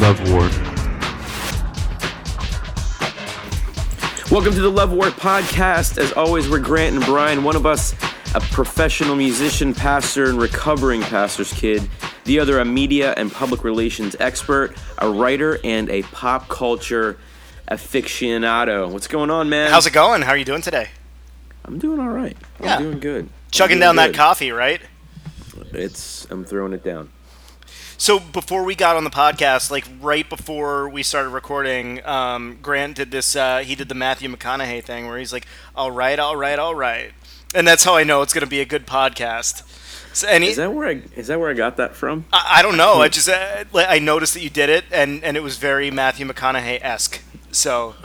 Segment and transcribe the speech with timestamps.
[0.00, 0.50] Love Ward.
[4.30, 5.98] Welcome to the Love Ward podcast.
[5.98, 7.94] As always, we're Grant and Brian, one of us
[8.34, 11.88] a professional musician, pastor, and recovering pastor's kid.
[12.24, 17.18] The other, a media and public relations expert, a writer, and a pop culture
[17.70, 18.90] aficionado.
[18.90, 19.70] What's going on, man?
[19.70, 20.22] How's it going?
[20.22, 20.88] How are you doing today?
[21.64, 22.36] I'm doing all right.
[22.60, 22.78] I'm Yeah.
[22.78, 23.24] doing good.
[23.24, 24.80] I'm Chugging doing down that coffee, right?
[25.72, 27.10] It's I'm throwing it down.
[28.00, 32.96] So before we got on the podcast, like right before we started recording, um, Grant
[32.96, 33.36] did this.
[33.36, 35.44] Uh, he did the Matthew McConaughey thing where he's like,
[35.76, 37.12] "All right, all right, all right,"
[37.54, 39.64] and that's how I know it's going to be a good podcast.
[40.14, 42.24] So, he, Is that where I is that where I got that from?
[42.32, 43.02] I, I don't know.
[43.02, 46.26] I just uh, I noticed that you did it, and and it was very Matthew
[46.26, 47.20] McConaughey esque.
[47.52, 47.96] So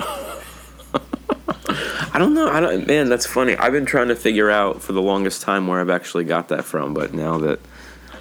[2.14, 2.50] I don't know.
[2.50, 2.86] I don't.
[2.86, 3.56] Man, that's funny.
[3.56, 6.66] I've been trying to figure out for the longest time where I've actually got that
[6.66, 7.62] from, but now that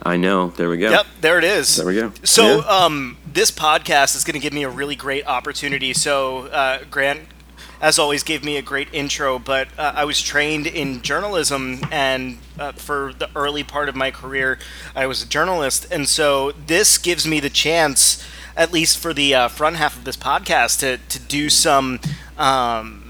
[0.04, 0.90] I know, there we go.
[0.90, 1.76] Yep, there it is.
[1.76, 2.12] There we go.
[2.24, 2.66] So, Yeah.
[2.84, 5.94] um, this podcast is going to give me a really great opportunity.
[5.94, 7.20] So, uh, Grant,
[7.80, 12.38] as always, gave me a great intro, but uh, I was trained in journalism, and
[12.58, 14.58] uh, for the early part of my career,
[14.94, 15.86] I was a journalist.
[15.90, 18.22] And so, this gives me the chance,
[18.56, 21.98] at least for the uh, front half of this podcast, to, to do some.
[22.36, 23.00] Um,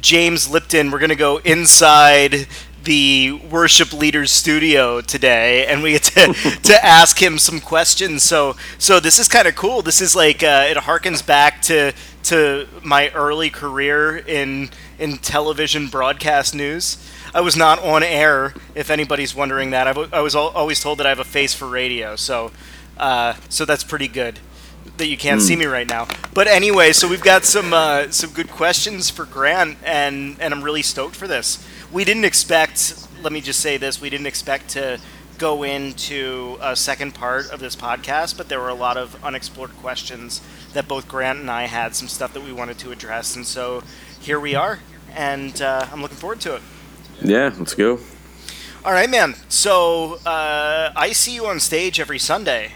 [0.00, 2.46] James Lipton, we're going to go inside
[2.86, 8.22] the worship leader's studio today and we get to, to ask him some questions.
[8.22, 9.82] So so this is kind of cool.
[9.82, 11.92] This is like uh, it harkens back to
[12.24, 16.96] to my early career in in television broadcast news.
[17.34, 19.86] I was not on air if anybody's wondering that.
[19.86, 22.52] I've, I was al- always told that I have a face for radio so
[22.96, 24.38] uh, so that's pretty good
[24.96, 26.06] that you can't see me right now.
[26.32, 30.62] But anyway, so we've got some uh, some good questions for Grant, and and I'm
[30.62, 31.66] really stoked for this.
[31.92, 33.06] We didn't expect.
[33.22, 35.00] Let me just say this: we didn't expect to
[35.38, 39.70] go into a second part of this podcast, but there were a lot of unexplored
[39.76, 40.40] questions
[40.72, 43.82] that both Grant and I had, some stuff that we wanted to address, and so
[44.20, 44.80] here we are,
[45.14, 46.62] and uh, I'm looking forward to it.
[47.22, 48.00] Yeah, let's go.
[48.84, 49.34] All right, man.
[49.48, 52.72] So uh, I see you on stage every Sunday.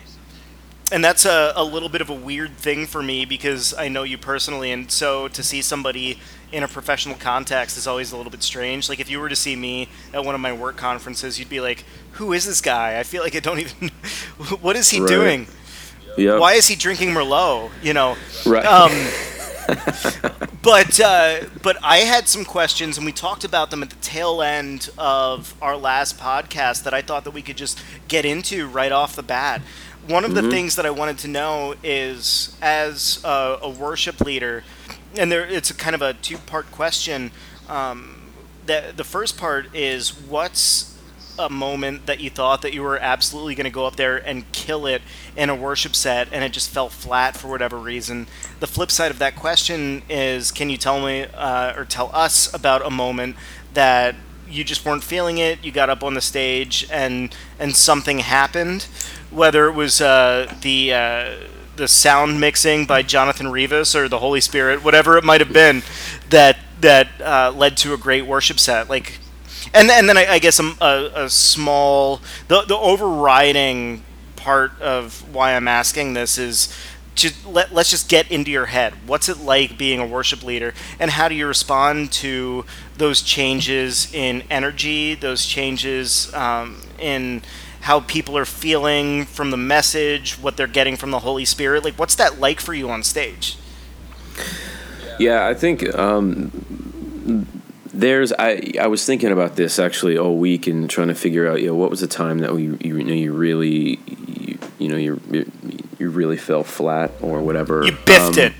[0.92, 4.02] And that's a, a little bit of a weird thing for me because I know
[4.02, 4.72] you personally.
[4.72, 6.18] And so to see somebody
[6.50, 8.88] in a professional context is always a little bit strange.
[8.88, 11.60] Like if you were to see me at one of my work conferences, you'd be
[11.60, 12.98] like, who is this guy?
[12.98, 13.88] I feel like I don't even.
[14.60, 15.08] what is he Right.
[15.08, 15.46] doing?
[16.16, 16.38] Yeah.
[16.38, 17.70] Why is he drinking Merlot?
[17.82, 18.16] You know?
[18.44, 18.64] Right.
[18.66, 18.90] Um,
[20.62, 24.42] but uh, but I had some questions, and we talked about them at the tail
[24.42, 28.90] end of our last podcast that I thought that we could just get into right
[28.90, 29.62] off the bat.
[30.06, 34.65] One of the things that I wanted to know is, as a, a worship leader,
[35.16, 37.31] and there it's a kind of a two-part question.
[37.69, 38.21] Um,
[38.66, 40.97] that the first part is what's
[41.38, 44.50] a moment that you thought that you were absolutely going to go up there and
[44.53, 45.00] kill it
[45.37, 48.27] in a worship set and it just fell flat for whatever reason
[48.61, 52.53] the flip side of that question is can you tell me uh, or tell us
[52.53, 53.37] about a moment
[53.72, 54.15] that
[54.50, 58.87] you just weren't feeling it you got up on the stage and and something happened
[59.31, 61.34] whether it was uh, the uh,
[61.77, 65.83] the sound mixing by Jonathan Rivas or the Holy Spirit, whatever it might have been,
[66.28, 68.88] that that uh, led to a great worship set.
[68.88, 69.19] Like,
[69.72, 74.03] and and then I, I guess a, a, a small the the overriding
[74.37, 76.75] part of why I'm asking this is.
[77.17, 78.94] Just let, let's just get into your head.
[79.05, 82.65] What's it like being a worship leader, and how do you respond to
[83.00, 87.43] those changes in energy, those changes um, in
[87.81, 91.83] how people are feeling from the message, what they're getting from the Holy Spirit.
[91.83, 93.56] Like, what's that like for you on stage?
[95.19, 97.47] Yeah, I think um,
[97.87, 98.33] there's.
[98.38, 101.69] I I was thinking about this actually all week and trying to figure out, you
[101.69, 105.21] know, what was the time that we you, know you really you, you know you
[105.99, 107.84] you really fell flat or whatever.
[107.84, 108.53] You biffed Um, it.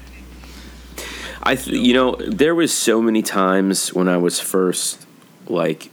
[1.43, 5.07] I th- you know there was so many times when I was first
[5.47, 5.91] like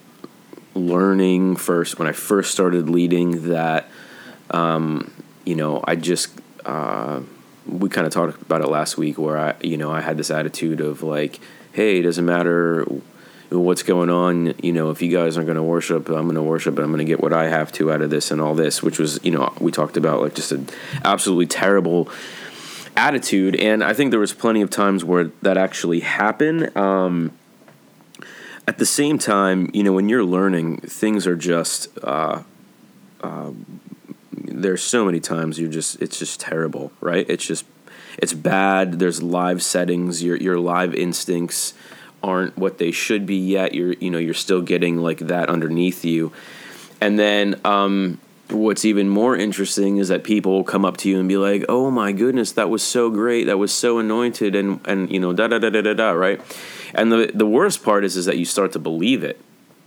[0.75, 3.90] learning first when I first started leading that
[4.52, 5.13] um,
[5.46, 7.22] you know I just uh,
[7.66, 10.32] we kind of talked about it last week where I you know I had this
[10.32, 11.40] attitude of like
[11.72, 12.85] hey it doesn't matter
[13.50, 16.41] what's going on you know if you guys aren't going to worship i'm going to
[16.41, 18.53] worship and i'm going to get what i have to out of this and all
[18.53, 20.67] this which was you know we talked about like just an
[21.05, 22.09] absolutely terrible
[22.97, 26.76] attitude and i think there was plenty of times where that actually happened.
[26.76, 27.32] Um,
[28.67, 32.41] at the same time you know when you're learning things are just uh,
[33.22, 33.52] uh,
[34.34, 37.26] there's so many times you're just it's just terrible right?
[37.29, 37.66] It's just
[38.17, 39.00] it's bad.
[39.00, 40.23] There's live settings.
[40.23, 41.73] Your your live instincts
[42.23, 43.76] aren't what they should be yet.
[43.76, 46.32] You're you know you're still getting like that underneath you.
[47.00, 51.20] And then um what's even more interesting is that people will come up to you
[51.20, 53.46] and be like, "Oh my goodness, that was so great.
[53.46, 56.41] That was so anointed," and and you know da da da da da da right.
[56.94, 59.40] And the the worst part is is that you start to believe it,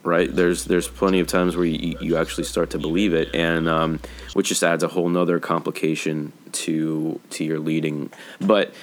[0.02, 0.34] right?
[0.34, 4.00] There's there's plenty of times where you, you actually start to believe it, and um,
[4.34, 8.10] which just adds a whole nother complication to to your leading.
[8.40, 8.74] But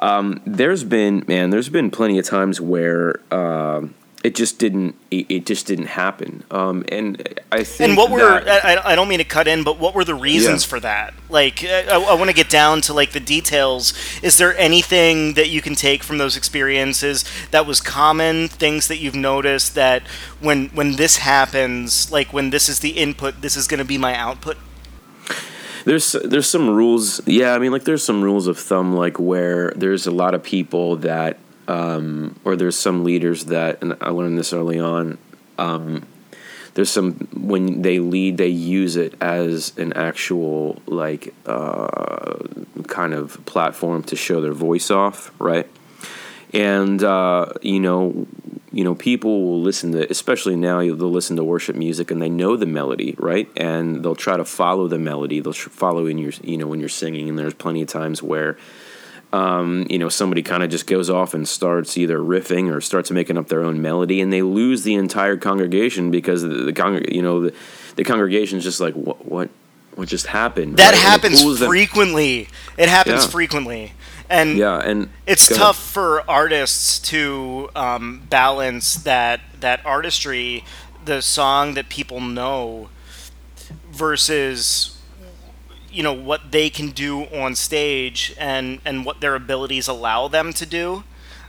[0.00, 3.20] um, there's been man, there's been plenty of times where.
[3.30, 3.88] Uh,
[4.26, 6.42] it just didn't it, it just didn't happen.
[6.50, 7.06] Um, and
[7.52, 9.94] i think and what were that, I, I don't mean to cut in but what
[9.94, 10.70] were the reasons Yeah.
[10.70, 11.14] for that?
[11.38, 11.82] Like i,
[12.12, 13.84] I want to get down to like the details.
[14.28, 18.98] Is there anything that you can take from those experiences that was common things that
[19.02, 20.02] you've noticed that
[20.40, 23.98] when when this happens like when this is the input this is going to be
[23.98, 24.56] my output?
[25.84, 29.70] There's there's some rules yeah i mean like there's some rules of thumb like where
[29.76, 31.38] there's a lot of people that
[31.68, 35.18] um, or there's some leaders that and i learned this early on
[35.58, 36.06] um,
[36.76, 42.36] there's some when they lead they use it as an actual like uh,
[42.86, 45.66] kind of platform to show their voice off right?
[46.52, 48.26] And uh, you know
[48.72, 52.28] you know people will listen to especially now they'll listen to worship music and they
[52.28, 53.50] know the melody right?
[53.56, 55.40] And they'll try to follow the melody.
[55.40, 57.30] They'll follow in your you know when you're singing.
[57.30, 58.58] And there's plenty of times where
[59.32, 63.10] um, you know somebody kind of just goes off and starts either riffing or starts
[63.10, 67.20] making up their own melody and they lose the entire congregation because the, the you
[67.22, 67.54] know the,
[67.96, 69.50] the congregation's just like what what
[69.96, 70.94] what just happened that right?
[70.94, 73.30] And it happens them- frequently it happens Yeah.
[73.30, 73.92] frequently
[74.30, 75.64] and yeah and it's go ahead.
[75.66, 80.64] tough for artists to um, balance that that artistry,
[81.04, 82.88] the song that people know,
[83.90, 84.95] versus
[85.96, 90.52] you know what they can do on stage and and what their abilities allow them
[90.52, 91.04] to do.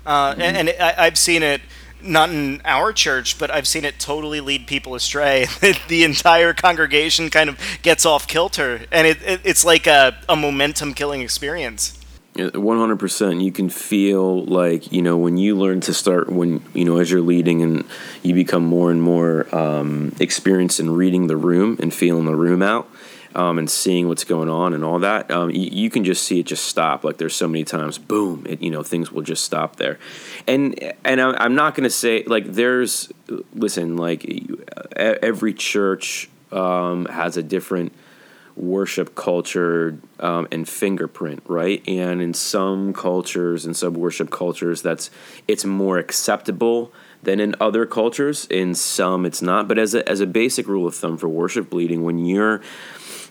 [0.05, 0.41] Uh, Mm-hmm.
[0.41, 1.61] And, and I, I've seen it.
[1.99, 5.47] Not in our church, but I've seen it totally lead people astray.
[5.87, 10.35] the entire congregation kind of gets off kilter, and it, it, it's like a, a
[10.35, 11.99] momentum killing experience.
[12.35, 13.41] One hundred percent.
[13.41, 17.09] You can feel like you know when you learn to start when you know as
[17.09, 17.83] you're leading and
[18.21, 22.61] you become more and more um, experienced in reading the room and feeling the room
[22.61, 22.87] out
[23.37, 25.29] um, and seeing what's going on and all that.
[25.29, 27.03] Um, you, you can just see it just stop.
[27.03, 29.99] Like there's so many times, boom, it, you know things will just stop there.
[30.47, 33.13] And and I- I'm not gonna say like there's
[33.53, 34.25] listen like
[34.97, 37.93] every church um, has a different
[38.55, 41.87] worship culture um, and fingerprint, right?
[41.87, 45.11] And in some cultures and sub worship cultures, that's
[45.47, 46.91] it's more acceptable
[47.21, 48.47] than in other cultures.
[48.49, 49.67] In some, it's not.
[49.67, 52.61] But as a as a basic rule of thumb for worship bleeding, when you're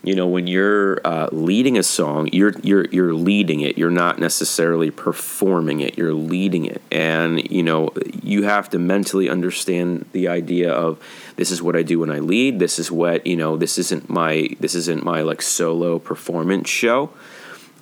[0.03, 3.77] you know when you're uh, leading a song you're you're you're leading it.
[3.77, 5.97] You're not necessarily performing it.
[5.97, 6.81] You're leading it.
[6.91, 7.91] And you know
[8.21, 10.99] you have to mentally understand the idea of
[11.35, 12.59] this is what I do when I lead.
[12.59, 17.11] This is what you know this isn't my this isn't my like solo performance show.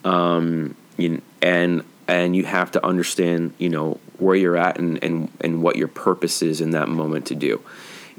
[0.04, 5.32] Um you, and and you have to understand you know where you're at and and
[5.42, 7.62] and what your purpose is in that moment to do.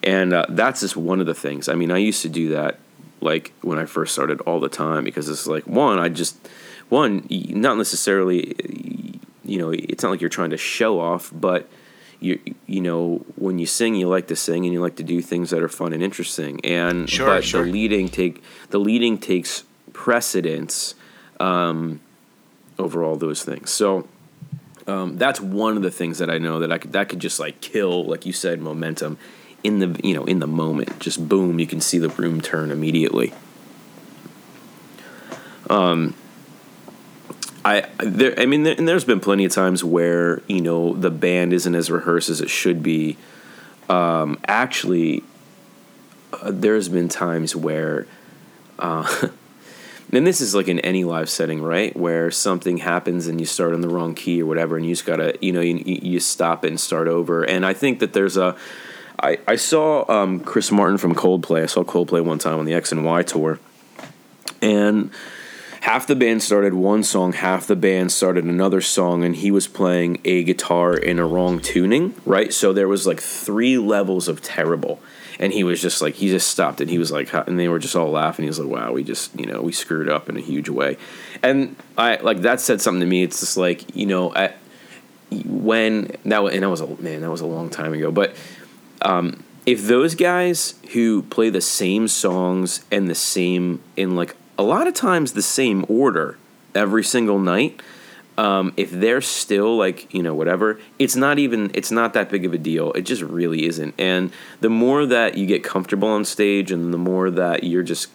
[0.03, 1.69] And uh, that's just one of the things.
[1.69, 2.79] I mean i used to do that
[3.21, 6.37] like when I first started all the time because it's like one I just
[6.89, 11.69] one not necessarily you know it's not like you're trying to show off but
[12.21, 15.21] you you know when you sing you like to sing and you like to do
[15.21, 16.61] things that are fun and interesting.
[16.65, 17.65] And Sure, but sure.
[17.65, 20.95] the leading take the leading takes precedence
[21.41, 22.01] um,
[22.79, 23.71] over all those things.
[23.71, 24.09] So
[24.87, 27.39] um, that's one of the things that I know that I could that could just
[27.39, 29.19] like kill like you said momentum
[29.67, 32.71] in the you know in the moment just boom you can see the room turn
[32.71, 33.33] immediately
[35.69, 36.15] um
[37.65, 41.11] I there I mean there, and there's been plenty of times where you know the
[41.11, 43.17] band isn't as rehearsed as it should be
[43.89, 45.25] um actually
[46.33, 48.07] uh, there's been times where
[48.79, 49.29] uh
[50.13, 51.95] and this is like in any live setting, right?
[51.97, 55.05] Where something happens and you start on the wrong key or whatever, and you just
[55.05, 57.43] gotta, you know, you, you stop it and start over.
[57.43, 58.57] And I think that there's a,
[59.21, 61.63] I, I saw um, Chris Martin from Coldplay.
[61.63, 63.59] I saw Coldplay one time on the X and Y tour,
[64.61, 65.11] and
[65.81, 69.69] half the band started one song, half the band started another song, and he was
[69.69, 72.53] playing a guitar in a wrong tuning, right?
[72.53, 75.01] So there was like three levels of terrible.
[75.39, 77.79] And he was just like, he just stopped and he was like, and they were
[77.79, 78.45] just all laughing.
[78.45, 80.97] He was like, wow, we just, you know, we screwed up in a huge way.
[81.43, 83.23] And I, like, that said something to me.
[83.23, 84.57] It's just like, you know, at,
[85.45, 88.11] when, that was, and that was a, man, that was a long time ago.
[88.11, 88.35] But
[89.03, 94.63] um, if those guys who play the same songs and the same in like a
[94.63, 96.39] lot of times the same order
[96.75, 97.81] every single night
[98.39, 102.45] um, if they're still like you know whatever it's not even it's not that big
[102.45, 102.93] of a deal.
[102.93, 103.95] It just really isn't.
[103.99, 108.09] And the more that you get comfortable on stage and the more that you're just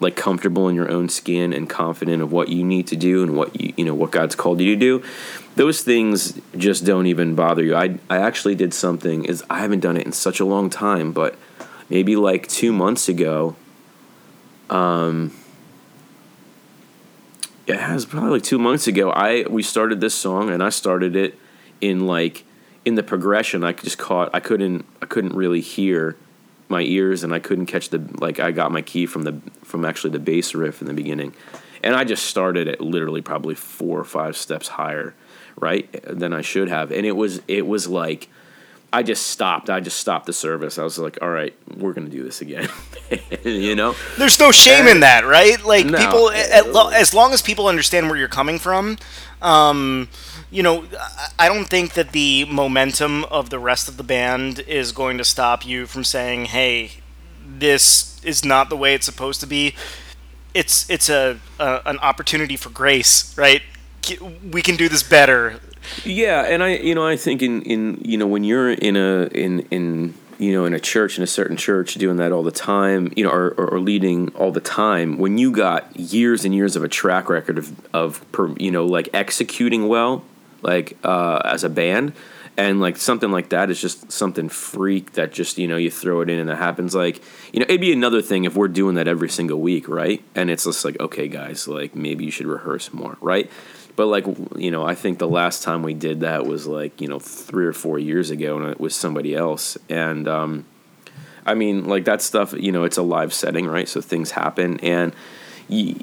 [0.00, 3.36] like comfortable in your own skin and confident of what you need to do and
[3.36, 5.02] what you you know what God's called you to do,
[5.56, 7.74] those things just don't even bother you.
[7.74, 11.12] I I actually did something is I haven't done it in such a long time,
[11.12, 11.36] but
[11.88, 13.56] maybe like two months ago.
[14.70, 15.32] Um,
[17.66, 19.10] it was probably like two months ago.
[19.10, 21.38] I we started this song and I started it
[21.80, 22.44] in like
[22.84, 23.64] in the progression.
[23.64, 24.30] I just caught.
[24.34, 24.84] I couldn't.
[25.00, 26.16] I couldn't really hear
[26.68, 29.84] my ears and I couldn't catch the like I got my key from the from
[29.84, 31.34] actually the bass riff in the beginning.
[31.82, 35.14] And I just started it literally probably four or five steps higher,
[35.64, 35.88] right?
[36.06, 36.92] Than I should have.
[36.92, 38.28] And it was it was like
[38.92, 39.70] I just stopped.
[39.70, 40.78] I just stopped the service.
[40.78, 42.68] I was like, "All right, we're gonna do this again."
[43.44, 45.60] you know, there's no shame and, in that, right?
[45.64, 48.98] Like no, people, as long as people understand where you're coming from,
[49.40, 50.08] um,
[50.50, 50.84] you know,
[51.38, 55.24] I don't think that the momentum of the rest of the band is going to
[55.24, 56.92] stop you from saying, "Hey,
[57.44, 59.74] this is not the way it's supposed to be."
[60.52, 63.62] It's it's a, a an opportunity for grace, right?
[64.50, 65.60] We can do this better.
[66.04, 69.26] Yeah, and I you know I think in in you know when you're in a
[69.26, 72.50] in in you know, in a church, in a certain church, doing that all the
[72.50, 76.52] time, you know, or, or, or, leading all the time, when you got years and
[76.52, 78.24] years of a track record of, of
[78.58, 80.24] you know, like executing well,
[80.60, 82.12] like uh, as a band
[82.56, 86.20] and like something like that is just something freak that just you know you throw
[86.20, 86.94] it in and it happens.
[86.94, 90.22] Like you know it'd be another thing if we're doing that every single week right?
[90.34, 93.50] And it's just like okay guys like maybe you should rehearse more right
[93.96, 97.08] but like you know i think the last time we did that was like you
[97.08, 99.78] know three or four years ago and it was somebody else.
[99.88, 100.64] And um
[101.46, 103.88] i mean like that stuff you know it's a live setting right?
[103.88, 104.80] So things happen.
[104.80, 105.14] And
[105.68, 105.96] you,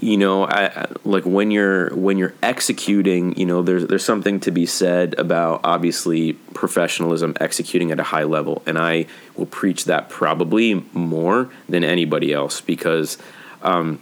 [0.00, 4.50] you know, I, like when you're when you're executing, you know, there's there's something to
[4.50, 9.06] be said about obviously professionalism, executing at a high level, and I
[9.36, 13.18] will preach that probably more than anybody else because.
[13.62, 14.00] Um,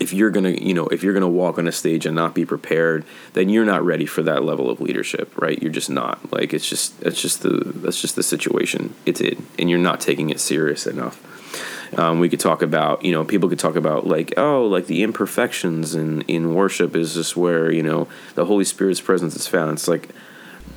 [0.00, 2.44] if you're gonna you know if you're gonna walk on a stage and not be
[2.44, 6.52] prepared then you're not ready for that level of leadership right you're just not like
[6.52, 10.30] it's just it's just the that's just the situation it's it and you're not taking
[10.30, 11.22] it serious enough
[11.96, 15.02] um, we could talk about, you know, people could talk about like, oh, like the
[15.02, 19.72] imperfections in in worship is just where you know the Holy Spirit's presence is found.
[19.72, 20.10] It's like,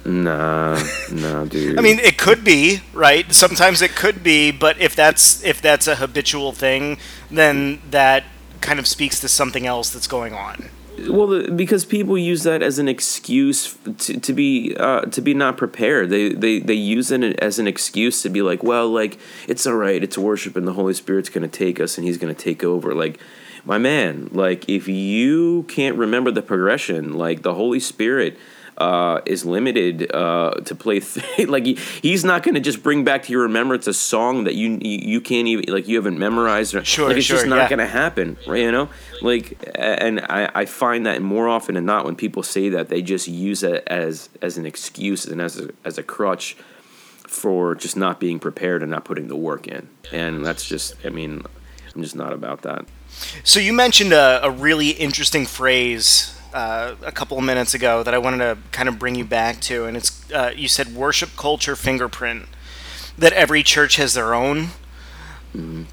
[0.06, 1.78] nah, nah, dude.
[1.78, 3.32] I mean, it could be right.
[3.34, 6.98] Sometimes it could be, but if that's if that's a habitual thing,
[7.30, 8.24] then that
[8.62, 10.70] kind of speaks to something else that's going on.
[11.10, 15.58] Well, because people use that as an excuse to, to be uh, to be not
[15.58, 16.10] prepared.
[16.10, 19.74] They, they they use it as an excuse to be like, well, like it's all
[19.74, 20.04] right.
[20.04, 22.64] It's worship, and the Holy Spirit's going to take us, and He's going to take
[22.64, 22.94] over.
[22.94, 23.20] Like,
[23.66, 28.38] my man, like if you can't remember the progression, like the Holy Spirit
[28.82, 31.00] uh, is limited uh, to play.
[31.00, 34.46] Th- like he, he's not going to just bring back to your remembrance a song
[34.46, 36.74] that you you can't even like you haven't memorized.
[36.74, 37.70] Or, sure, like it's sure, just not yeah.
[37.70, 38.62] going to happen, right?
[38.62, 38.90] You know,
[39.22, 43.04] like and I, I find that more often than not when people say that they
[43.04, 46.58] just use it as as an excuse and as a, as a crutch
[47.28, 51.10] for just not being prepared and not putting the work in, and that's just I
[51.10, 51.44] mean
[51.96, 52.86] I'm just not about that.
[53.44, 58.14] So you mentioned a, a really interesting phrase uh, a couple of minutes ago that
[58.14, 61.30] I wanted to kind of bring you back to, and it's uh, you said worship
[61.38, 62.46] culture fingerprint
[63.18, 64.68] that every church has their own.
[65.56, 65.84] Mm-hmm.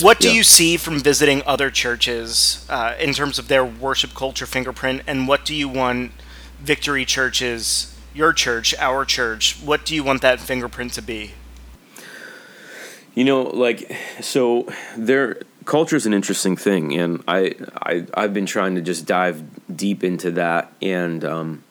[0.00, 0.34] What do yeah.
[0.34, 5.28] you see from visiting other churches uh, in terms of their worship culture fingerprint, and
[5.28, 6.12] what do you want
[6.60, 11.32] Victory churches, your church, our church, what do you want that fingerprint to be?
[13.14, 14.66] You know, like so
[14.96, 19.42] there culture is an interesting thing, and I, I I've been trying to just dive
[19.74, 21.64] deep into that, and um,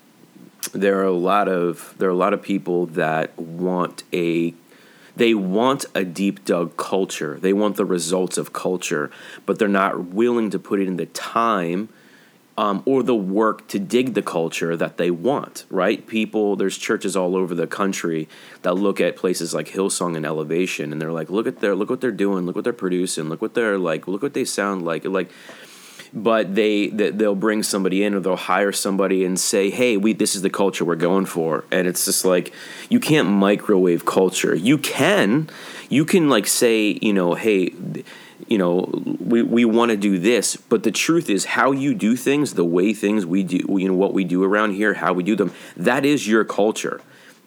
[0.74, 4.54] there are a lot of there are a lot of people that want a
[5.16, 7.38] they want a deep dug culture.
[7.40, 9.12] They want the results of culture,
[9.46, 11.90] but they're not willing to put in the time
[12.58, 16.06] um, or the work to dig the culture that they want, right?
[16.06, 18.28] People, there's churches all over the country
[18.64, 21.90] that look at places like Hillsong and Elevation, and they're like, look at their, look
[21.90, 24.84] what they're doing, look what they're producing, look what they're like, look what they sound
[24.84, 25.32] like, like.
[26.14, 30.36] But they they'll bring somebody in, or they'll hire somebody and say, "Hey, we this
[30.36, 32.52] is the culture we're going for," and it's just like
[32.90, 34.54] you can't microwave culture.
[34.54, 35.50] You can,
[35.88, 37.74] you can like say, you know, hey
[38.52, 38.82] you know,
[39.22, 42.66] we, we want to do this, but the truth is how you do things, the
[42.66, 45.54] way things we do, you know, what we do around here, how we do them,
[45.78, 47.00] that is your culture.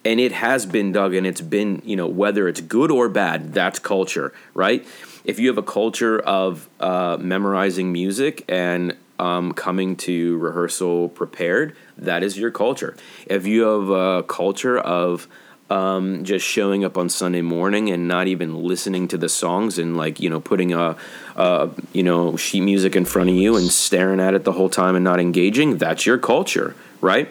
[0.03, 3.53] And it has been dug and it's been, you know, whether it's good or bad,
[3.53, 4.87] that's culture, right?
[5.27, 11.77] If you have a culture of uh, memorizing music and um, coming to rehearsal prepared,
[11.99, 12.97] that is your culture.
[13.27, 15.29] If you have a culture of
[15.75, 19.97] um, just showing up on Sunday morning and not even listening to the songs and
[19.97, 20.97] like you know putting a,
[21.35, 24.69] a you know sheet music in front of you and staring at it the whole
[24.69, 25.79] time and not engaging.
[25.79, 27.29] That's your culture, right?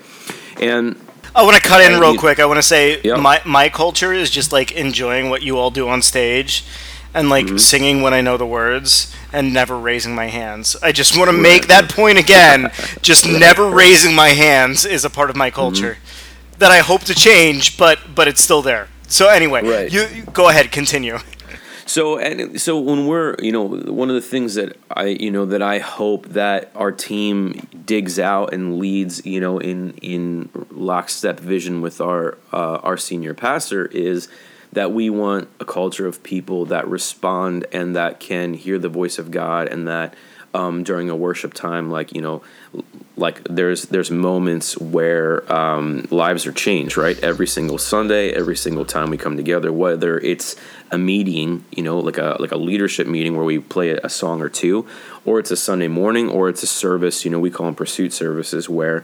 [0.59, 0.99] And
[1.33, 2.39] I want to cut in real quick.
[2.39, 5.87] I want to say my my culture is just like enjoying what you all do
[5.87, 6.65] on stage,
[7.13, 7.57] and like mm-hmm.
[7.57, 10.75] singing when I know the words and never raising my hands.
[10.83, 12.73] I just want to make that point again.
[13.01, 16.22] just never raising my hands is a part of my culture mm-hmm.
[16.63, 18.87] That I hope to change, but but it's still there.
[19.09, 19.91] So anyway, right.
[19.91, 21.19] you, you go ahead, continue.
[21.85, 25.45] So and so when we're you know one of the things that I you know
[25.45, 31.37] that I hope that our team digs out and leads you know in in lockstep
[31.41, 34.29] vision with our uh, our senior pastor is
[34.71, 39.19] that we want a culture of people that respond and that can hear the voice
[39.19, 40.15] of God and that
[40.53, 42.41] um, during a worship time, like you know,
[43.15, 47.17] like there's there's moments where um, lives are changed, right?
[47.19, 50.55] Every single Sunday, every single time we come together, whether it's
[50.91, 54.41] a meeting, you know, like a like a leadership meeting where we play a song
[54.41, 54.87] or two,
[55.25, 58.13] or it's a Sunday morning, or it's a service, you know, we call them pursuit
[58.13, 59.03] services where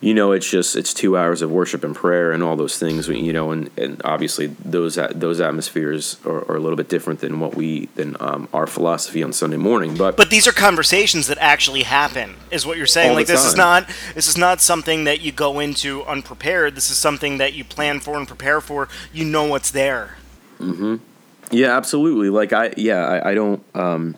[0.00, 3.08] you know it's just it's two hours of worship and prayer and all those things
[3.08, 7.40] you know and, and obviously those those atmospheres are, are a little bit different than
[7.40, 11.38] what we than um, our philosophy on sunday morning but but these are conversations that
[11.38, 13.14] actually happen is what you're saying.
[13.14, 13.48] Like this time.
[13.48, 16.74] is not this is not something that you go into unprepared.
[16.74, 18.88] This is something that you plan for and prepare for.
[19.12, 20.16] You know what's there.
[20.58, 20.96] Mm-hmm.
[21.50, 22.30] Yeah absolutely.
[22.30, 24.16] Like i yeah i, I don't um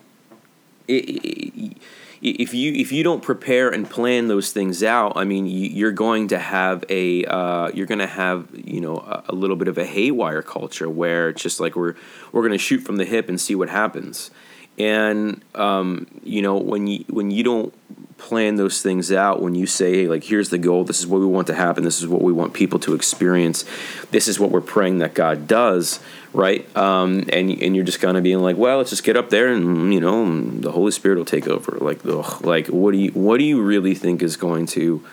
[0.87, 1.77] it, it,
[2.21, 6.27] if you if you don't prepare and plan those things out, I mean, you're going
[6.29, 9.77] to have a uh, you're going to have you know a, a, little bit of
[9.77, 11.95] a haywire culture where it's just like we're
[12.31, 14.31] we're going to shoot from the hip and see what happens.
[14.77, 17.73] And um, you know when you when you don't
[18.19, 21.19] plan those things out, when you say hey, like here's the goal, this is what
[21.19, 23.65] we want to happen, this is what we want people to experience,
[24.11, 25.99] this is what we're praying that God does
[26.33, 26.75] right?
[26.77, 29.47] Um, and and you're just kind of being like, well, let's just get up there
[29.47, 31.77] and you know the Holy Spirit will take over.
[31.79, 35.03] Like, ugh, like what do you what do you really think is going to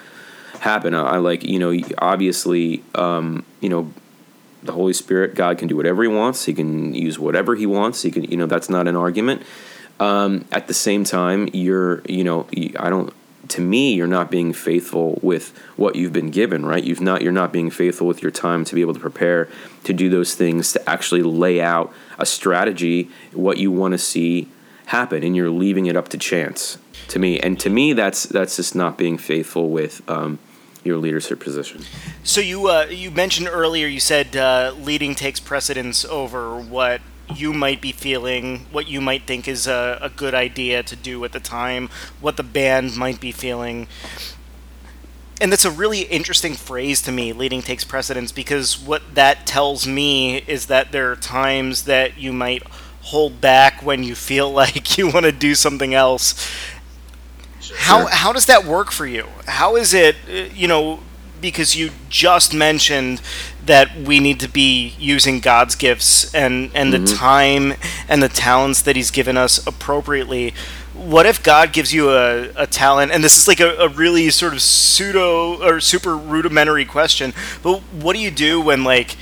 [0.60, 0.94] happen?
[0.94, 3.92] I, I like you know obviously um, you know
[4.62, 6.44] the Holy Spirit, God can do whatever He wants.
[6.44, 8.02] He can use whatever He wants.
[8.02, 9.42] He can you know that's not an argument.
[9.98, 12.46] Um, at the same time, you're you know
[12.78, 13.12] I don't
[13.48, 16.82] to me you're not being faithful with what you've been given right?
[16.82, 19.48] You've not you're not being faithful with your time to be able to prepare
[19.84, 24.48] to do those things to actually lay out a strategy what you want to see
[24.86, 26.78] happen and you're leaving it up to chance
[27.08, 27.38] to me.
[27.40, 30.38] And to me that's that's just not being faithful with um,
[30.84, 31.82] your leadership position.
[32.24, 37.00] So you uh, you mentioned earlier you said uh, leading takes precedence over what
[37.34, 41.24] you might be feeling, what you might think is a, a good idea to do
[41.24, 41.88] at the time,
[42.20, 43.88] what the band might be feeling.
[45.40, 49.86] And that's a really interesting phrase to me, leading takes precedence, because what that tells
[49.86, 52.62] me is that there are times that you might
[53.02, 56.50] hold back when you feel like you want to do something else.
[57.60, 57.76] Sure.
[57.76, 59.26] How, how does that work for you?
[59.46, 61.00] How is it, uh, you know,
[61.40, 63.20] because you just mentioned
[63.66, 67.04] that we need to be using God's gifts and, and mm-hmm.
[67.04, 67.74] the time
[68.08, 70.54] and the talents that He's given us appropriately.
[70.94, 74.30] What if God gives you a, a talent, and this is like a, a really
[74.30, 79.16] sort of pseudo or super rudimentary question, but what do you do when, like,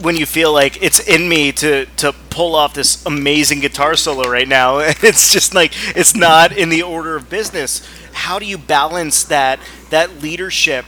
[0.00, 4.28] when you feel like it's in me to to pull off this amazing guitar solo
[4.28, 8.56] right now it's just like it's not in the order of business how do you
[8.56, 9.58] balance that
[9.90, 10.84] that leadership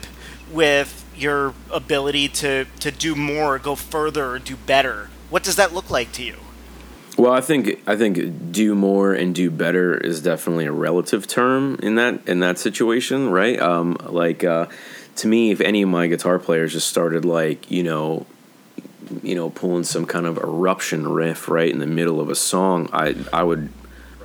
[0.53, 5.11] with your ability to, to do more, go further, do better.
[5.29, 6.37] What does that look like to you?
[7.21, 11.79] Well, I think I think do more and do better is definitely a relative term
[11.83, 13.61] in that in that situation, right?
[13.61, 14.67] Um, like uh,
[15.17, 18.25] to me, if any of my guitar players just started like you know,
[19.23, 22.89] you know, pulling some kind of eruption riff right in the middle of a song,
[22.91, 23.71] I I would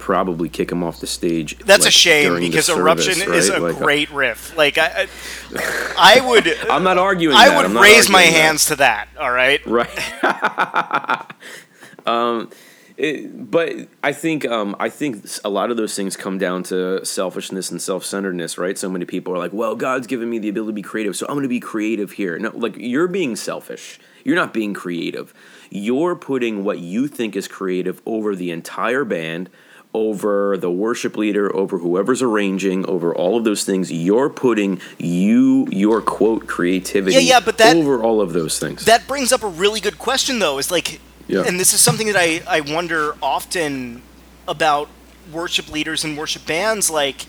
[0.06, 1.58] probably kick him off the stage.
[1.58, 3.40] That's like, a shame because Eruption right?
[3.40, 4.56] is a like, great riff.
[4.56, 5.08] Like I,
[5.56, 6.48] I, I would.
[6.70, 7.36] I'm not arguing.
[7.36, 7.68] I that.
[7.68, 9.08] would raise my hands to that.
[9.20, 9.66] All right.
[9.66, 9.90] Right.
[12.06, 12.52] um,
[12.98, 17.04] it, but I think um, I think a lot of those things come down to
[17.04, 18.78] selfishness and self-centeredness, right?
[18.78, 21.26] So many people are like, "Well, God's given me the ability to be creative, so
[21.26, 24.00] I'm going to be creative here." No, like you're being selfish.
[24.24, 25.34] You're not being creative.
[25.72, 29.50] You're putting what you think is creative over the entire band,
[29.96, 33.92] over the worship leader, over whoever's arranging, over all of those things.
[33.92, 38.86] You're putting you your quote creativity yeah, yeah, but that, over all of those things.
[38.86, 40.58] That brings up a really good question though.
[40.58, 41.44] Is like yeah.
[41.48, 44.02] and this is something that I, I wonder often
[44.48, 44.90] about
[45.32, 47.26] worship leaders and worship bands, like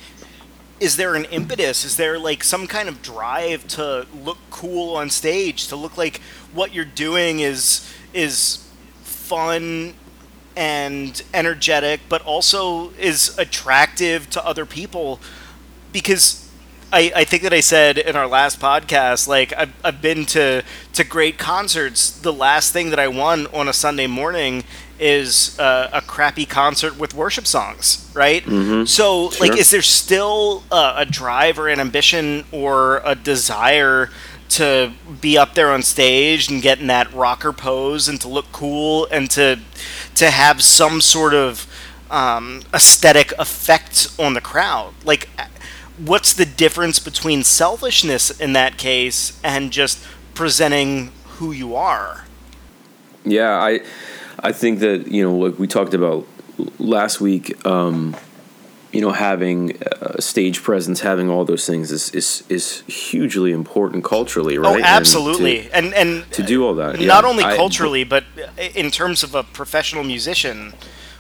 [0.79, 1.85] is there an impetus?
[1.85, 6.20] Is there like some kind of drive to look cool on stage, to look like
[6.52, 8.68] what you're doing is is
[9.02, 9.94] fun
[10.57, 15.21] and energetic, but also is attractive to other people?
[15.92, 16.49] Because
[16.92, 20.62] I, I think that I said in our last podcast, like I've, I've been to
[20.95, 22.11] to great concerts.
[22.11, 24.64] The last thing that I won on a Sunday morning
[24.99, 28.42] is uh, a crappy concert with worship songs, right?
[28.45, 28.85] Mm-hmm.
[28.87, 29.47] So, Sure.
[29.47, 34.09] like, is there still uh, a drive or an ambition or a desire
[34.50, 38.46] to be up there on stage and get in that rocker pose and to look
[38.52, 39.61] cool and to
[40.14, 41.66] to have some sort of
[42.11, 44.94] um, aesthetic effect on the crowd?
[45.04, 45.28] Like,
[45.98, 50.02] what's the difference between selfishness in that case and just
[50.35, 52.24] presenting who you are?
[53.24, 53.80] Yeah, I
[54.40, 56.26] I think that you know like we talked about
[56.78, 57.64] last week.
[57.66, 58.16] Um,
[58.96, 62.64] you know, having a stage presence, having all those things is is, is
[63.11, 64.72] hugely important culturally, right?
[64.72, 65.56] Oh, And absolutely.
[65.64, 67.30] to- and and to do all that, not yeah.
[67.30, 68.24] only I- culturally, but
[68.82, 70.72] in terms of a professional musician,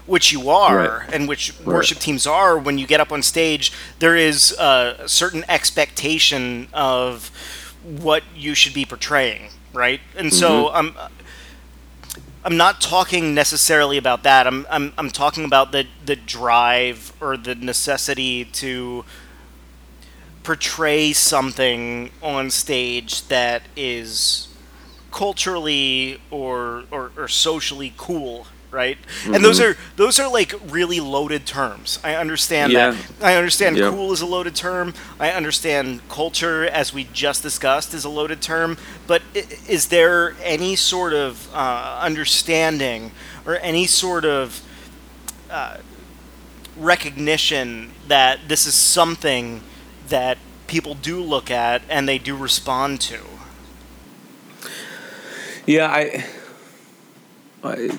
[0.06, 1.14] which you are, Right.
[1.14, 2.52] and which worship teams are.
[2.66, 3.64] When you get up on stage,
[3.98, 7.30] there is a certain expectation of
[8.06, 9.42] what you should be portraying,
[9.74, 10.00] right?
[10.20, 10.96] And so Mm-hmm.
[12.46, 12.56] I'm.
[12.56, 14.46] Not talking necessarily about that.
[14.46, 19.04] I'm, I'm, I'm talking about the, the drive or the necessity to
[20.44, 24.46] portray something on stage that is
[25.10, 31.46] culturally or, or, or socially cool right and those are those are like really loaded
[31.46, 32.90] terms i understand Yeah.
[32.90, 33.90] that i understand Yeah.
[33.90, 38.42] cool is a loaded term i understand culture as we just discussed is a loaded
[38.42, 38.76] term
[39.06, 39.22] but
[39.68, 43.12] is there any sort of uh, understanding
[43.46, 44.60] or any sort of
[45.50, 45.76] uh,
[46.76, 49.62] recognition that this is something
[50.08, 53.18] that people do look at and they do respond to.
[55.66, 56.24] Yeah, I.
[57.64, 57.90] I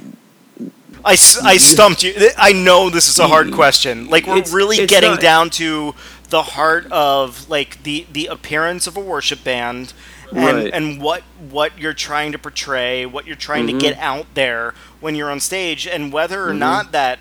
[1.08, 1.16] I,
[1.54, 2.14] I stumped you.
[2.38, 4.08] I know this is a hard question.
[4.10, 5.96] Like we're It's- really it's getting not- down to
[6.30, 9.94] the heart of like the the appearance of a worship band
[10.32, 10.56] and Right.
[10.56, 10.76] Mm-hmm.
[10.76, 15.16] and what what you're trying to portray, what you're trying to get out there when
[15.16, 17.20] you're on stage and whether or not that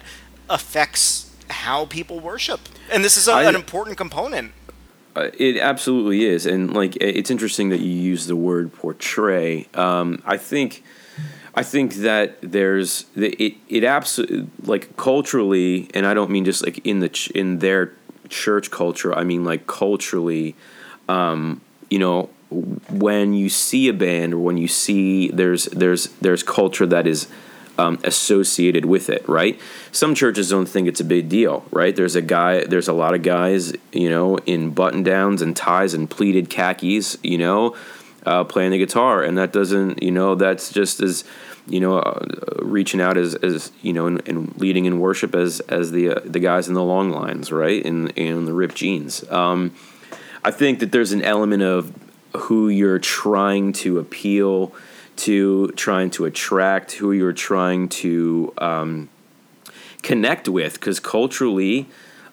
[0.51, 2.61] affects how people worship.
[2.91, 4.53] And this is a, I- an important component.
[5.15, 9.67] Uh, It absolutely is, and like it's interesting that you use the word portray.
[9.75, 10.83] Um, I think,
[11.57, 13.55] I think that there's the, it.
[13.69, 17.93] It absolutely like culturally, and I don't mean just like in the ch- in their
[18.29, 19.15] church culture.
[19.15, 20.55] I mean like culturally.
[21.09, 26.43] Um, you know, when you see a band or when you see there's there's there's
[26.43, 27.29] culture that is
[27.79, 29.61] um, associated with it, right?
[29.93, 31.95] Some churches don't think it's a big deal, right?
[31.95, 35.95] There's a guy, there's a lot of guys, you know, in button downs and ties
[35.95, 37.77] and pleated khakis, you know,
[38.27, 41.25] uh, playing the guitar, and that doesn't, you know, that's just as,
[41.67, 42.27] you know, uh,
[42.61, 46.21] reaching out as, as you know, and, and leading in worship as as the uh,
[46.25, 47.83] the guys in the long lines, right?
[47.83, 49.25] In in the ripped jeans.
[49.31, 49.73] Um,
[50.45, 51.93] I think that there's an element of
[52.37, 54.73] who you're trying to appeal
[55.17, 59.09] to, trying to attract, who you're trying to um,
[60.03, 61.89] connect with, because culturally,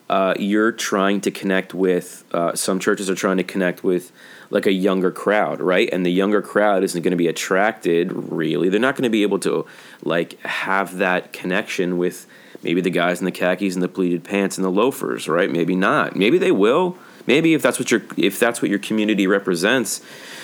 [0.09, 2.23] uh, you're trying to connect with.
[2.31, 4.11] Uh, some churches are trying to connect with
[4.53, 5.89] like a younger crowd, right?
[5.91, 8.11] And the younger crowd isn't going to be attracted.
[8.13, 9.65] Really, they're not going to be able to
[10.03, 12.27] like have that connection with
[12.61, 15.51] maybe the guys in the khakis and the pleated pants and the loafers, right?
[15.51, 16.15] Maybe not.
[16.15, 16.97] Maybe they will.
[17.25, 20.01] Maybe if that's what your if that's what your community represents.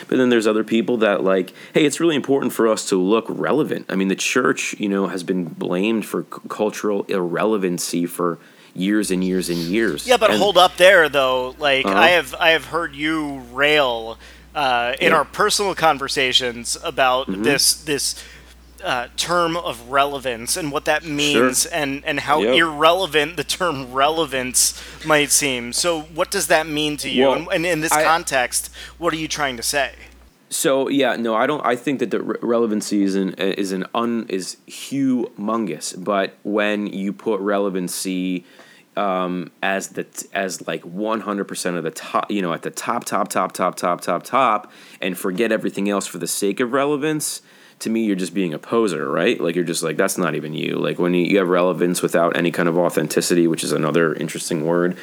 [0.08, 3.26] But then there's other people that like, hey, it's really important for us to look
[3.30, 3.86] relevant.
[3.90, 8.40] I mean, the church, you know, has been blamed for c- cultural irrelevancy for
[8.76, 10.06] years and years and years.
[10.08, 11.56] Yeah, but And- hold up there though.
[11.60, 11.98] Like Uh-huh.
[11.98, 14.18] I have I have heard you rail
[14.56, 15.18] uh, in Yeah.
[15.18, 17.44] our personal conversations about Mm-hmm.
[17.44, 18.16] this this
[18.84, 22.56] uh, term of relevance and what that means and and how Yep.
[22.56, 24.74] irrelevant the term relevance
[25.06, 25.74] might seem.
[25.74, 27.24] So what does that mean to you?
[27.28, 29.92] Well, and, and in this I- context, what are you trying to say?
[30.50, 31.64] So yeah, no, I don't.
[31.64, 36.04] I think that the re- relevancy is an is an un is humongous.
[36.04, 38.46] But when you put relevancy
[38.98, 42.72] um, as the as like one hundred percent of the top, you know, at the
[42.72, 46.74] top, top, top, top, top, top, top, and forget everything else for the sake of
[46.74, 47.42] relevance.
[47.80, 49.40] To me, you're just being a poser, right?
[49.40, 50.76] Like you're just like that's not even you.
[50.76, 54.66] Like when you, you have relevance without any kind of authenticity, which is another interesting
[54.66, 54.98] word.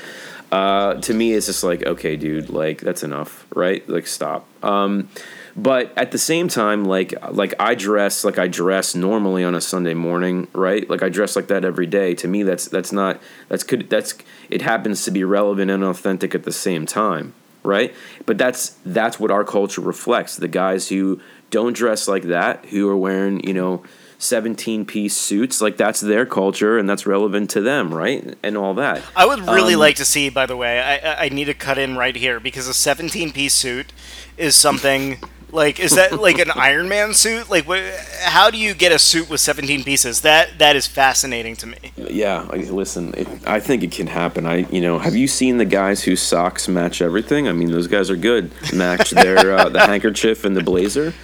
[0.52, 3.88] Uh, to me, it's just like, okay, dude, like that's enough, right?
[3.88, 4.46] Like, stop.
[4.62, 5.09] Um,
[5.56, 9.60] but at the same time, like like I dress like I dress normally on a
[9.60, 10.88] Sunday morning, right?
[10.88, 12.14] Like I dress like that every day.
[12.16, 14.14] To me, that's that's not that's could that's
[14.50, 17.94] it happens to be relevant and authentic at the same time, right?
[18.26, 20.36] But that's that's what our culture reflects.
[20.36, 23.82] The guys who don't dress like that, who are wearing you know
[24.18, 28.72] 17 piece suits like that's their culture and that's relevant to them right and all
[28.72, 31.52] that i would really um, like to see by the way I, I need to
[31.54, 33.92] cut in right here because a 17 piece suit
[34.38, 35.18] is something
[35.56, 37.50] like is that like an iron man suit?
[37.50, 37.82] Like what,
[38.20, 40.20] how do you get a suit with 17 pieces?
[40.20, 41.78] That that is fascinating to me.
[41.96, 44.46] Yeah like, listen it, i think it can happen.
[44.46, 47.48] I you know have you seen the guys whose socks match everything?
[47.48, 48.52] I mean those guys are good.
[48.72, 51.14] Match their uh, the handkerchief and the blazer.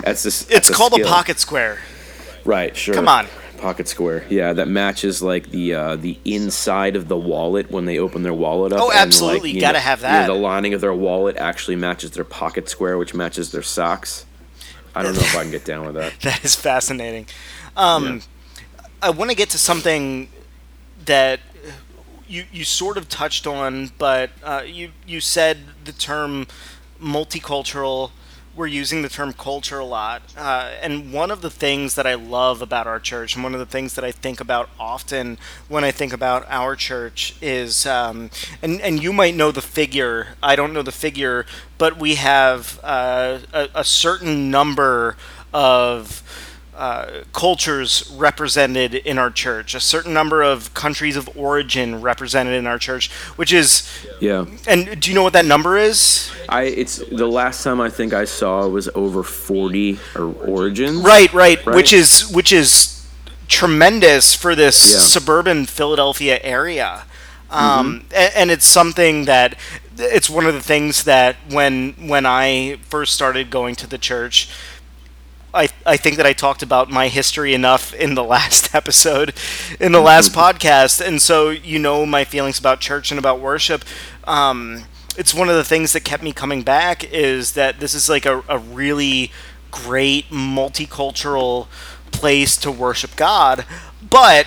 [0.00, 1.78] That's just it's called a, a pocket square.
[2.44, 2.94] Right, sure.
[2.94, 3.26] Come on.
[3.64, 7.98] Pocket square, yeah, that matches like the uh, the inside of the wallet when they
[7.98, 8.80] open their wallet up.
[8.82, 10.26] Oh, absolutely, and, like, you, you gotta know, have that.
[10.26, 14.26] the lining of their wallet actually matches their pocket square, which matches their socks.
[14.94, 16.12] I don't know if I can get down with that.
[16.20, 17.26] that is fascinating.
[17.74, 18.20] Um, yeah.
[19.00, 20.28] I want to get to something
[21.06, 21.40] that
[22.28, 26.48] you you sort of touched on, but uh, you you said the term
[27.02, 28.10] multicultural
[28.56, 30.22] we're using the term culture a lot.
[30.36, 33.60] Uh, and one of the things that I love about our church, and one of
[33.60, 35.38] the things that I think about often
[35.68, 38.30] when I think about our church, is, um,
[38.62, 41.46] and, and you might know the figure, I don't know the figure,
[41.78, 45.16] but we have uh, a, a certain number
[45.52, 46.22] of
[46.76, 52.66] uh, cultures represented in our church, a certain number of countries of origin represented in
[52.66, 53.88] our church, which is
[54.20, 54.44] yeah.
[54.66, 56.32] And do you know what that number is?
[56.48, 61.02] I it's the last time I think I saw was over forty or origins.
[61.02, 63.06] Right, right, right, which is which is
[63.46, 64.98] tremendous for this yeah.
[64.98, 67.04] suburban Philadelphia area.
[67.50, 68.14] Um, mm-hmm.
[68.14, 69.56] and, and it's something that
[69.96, 74.48] it's one of the things that when when I first started going to the church,
[75.54, 79.34] I, I think that I talked about my history enough in the last episode,
[79.80, 80.40] in the last mm-hmm.
[80.40, 83.84] podcast, and so you know my feelings about church and about worship.
[84.24, 84.84] Um,
[85.16, 88.26] it's one of the things that kept me coming back is that this is like
[88.26, 89.30] a, a really
[89.70, 91.68] great multicultural
[92.10, 93.64] place to worship God,
[94.10, 94.46] but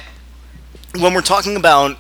[0.96, 1.98] when we're talking about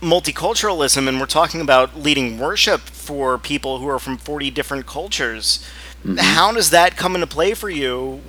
[0.00, 5.66] multiculturalism and we're talking about leading worship for people who are from 40 different cultures,
[6.06, 6.16] mm-hmm.
[6.18, 8.20] how does that come into play for you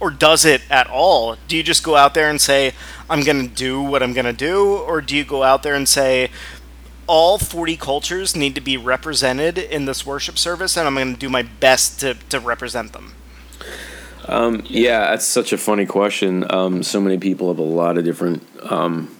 [0.00, 1.36] or does it at all?
[1.46, 2.72] Do you just go out there and say,
[3.08, 4.76] I'm going to do what I'm going to do?
[4.76, 6.30] Or do you go out there and say,
[7.06, 11.18] all 40 cultures need to be represented in this worship service, and I'm going to
[11.20, 13.14] do my best to, to represent them?
[14.26, 16.46] Um, yeah, that's such a funny question.
[16.50, 19.14] Um, so many people have a lot of different um,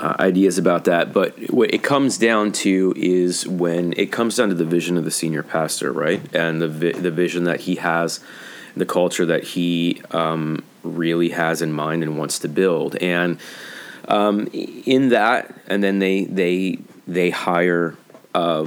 [0.00, 4.48] uh, ideas about that, but what it comes down to is when it comes down
[4.48, 7.74] to the vision of the senior pastor, right, and the vi- the vision that he
[7.76, 8.20] has
[8.74, 12.96] the culture that he um, really has in mind and wants to build.
[12.96, 13.38] And
[14.08, 17.96] um, in that, and then they they they hire.
[18.34, 18.66] Uh,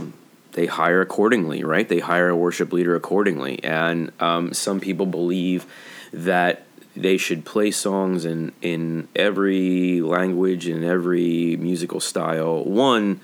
[0.52, 1.90] they hire accordingly, right?
[1.90, 5.66] They hire a worship leader accordingly, and um, some people believe
[6.12, 6.63] that
[6.96, 12.64] they should play songs in in every language and every musical style.
[12.64, 13.20] One,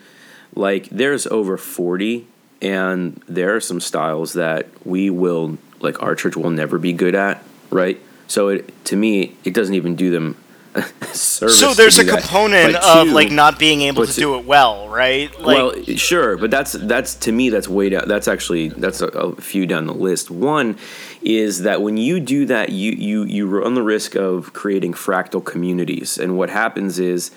[0.55, 2.27] like there's over forty,
[2.61, 7.15] and there are some styles that we will like our church will never be good
[7.15, 7.99] at, right?
[8.27, 10.35] So it to me, it doesn't even do them
[11.13, 11.59] service.
[11.59, 15.31] so there's a component of like not being able to, to, do it well, right?
[15.39, 18.07] Like, well, sure, but that's that's to me that's way down.
[18.07, 20.29] That's actually that's a, a, few down the list.
[20.29, 20.77] One
[21.21, 25.43] is that when you do that, you you you run the risk of creating fractal
[25.43, 27.31] communities, and what happens is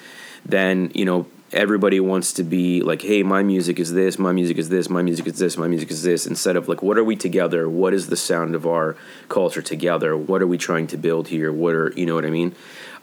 [0.44, 4.56] then you know everybody wants to be like, hey, my music is this, my music
[4.56, 7.04] is this, my music is this, my music is this, instead of like, what are
[7.04, 7.68] we together?
[7.68, 8.96] What is the sound of our
[9.28, 10.16] culture together?
[10.16, 11.52] What are we trying to build here?
[11.52, 12.54] What are, you know what I mean?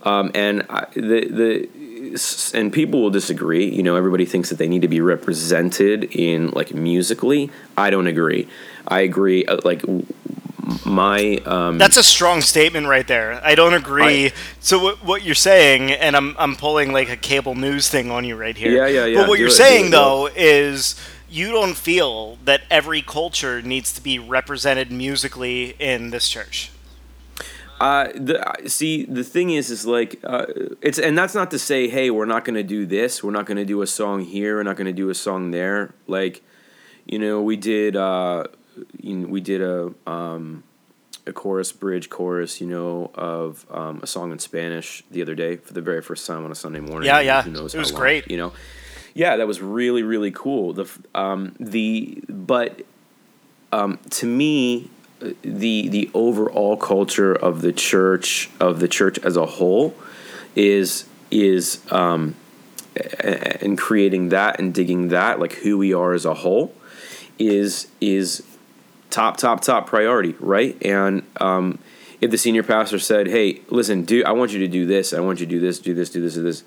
[0.04, 3.70] Um, and I, the, the, and people will disagree.
[3.70, 7.52] You know, everybody thinks that they need to be represented in like musically.
[7.78, 8.48] I don't agree.
[8.88, 9.46] I agree.
[9.46, 9.84] Uh, like
[10.86, 13.40] my um, that's a strong statement right there.
[13.44, 14.28] I don't agree.
[14.28, 18.12] I, so what, what you're saying, and I'm I'm pulling like a cable news thing
[18.12, 18.72] on you right here.
[18.72, 19.20] Yeah, yeah, yeah.
[19.22, 20.96] But what you're it, saying though is
[21.30, 26.72] you don't feel that every culture needs to be represented musically in this church.
[27.80, 30.46] Uh, the, see, the thing is, is like uh,
[30.82, 33.24] it's, and that's not to say, hey, we're not going to do this.
[33.24, 34.58] We're not going to do a song here.
[34.58, 35.94] We're not going to do a song there.
[36.08, 36.42] Like,
[37.06, 37.96] you know, we did.
[37.96, 38.46] Uh,
[39.00, 40.64] you know, we did a um,
[41.26, 45.58] a chorus, bridge, chorus, you know, of um, a song in Spanish the other day
[45.58, 47.08] for the very first time on a Sunday morning.
[47.08, 48.30] Yeah, yeah, Who knows it was long, great.
[48.30, 48.54] You know,
[49.14, 50.74] yeah, that was really really cool.
[50.74, 52.82] The um, the but
[53.72, 54.90] um, to me,
[55.42, 59.96] the the overall culture of the church of the church as a whole
[60.56, 62.36] is is um,
[63.20, 66.74] and creating that and digging that like who we are as a whole
[67.38, 68.44] is is
[69.10, 70.78] top top top priority right?
[70.84, 71.80] And um,
[72.22, 75.22] if the senior pastor said hey listen do i want you to do this i
[75.22, 76.64] want you to do this do this do this do this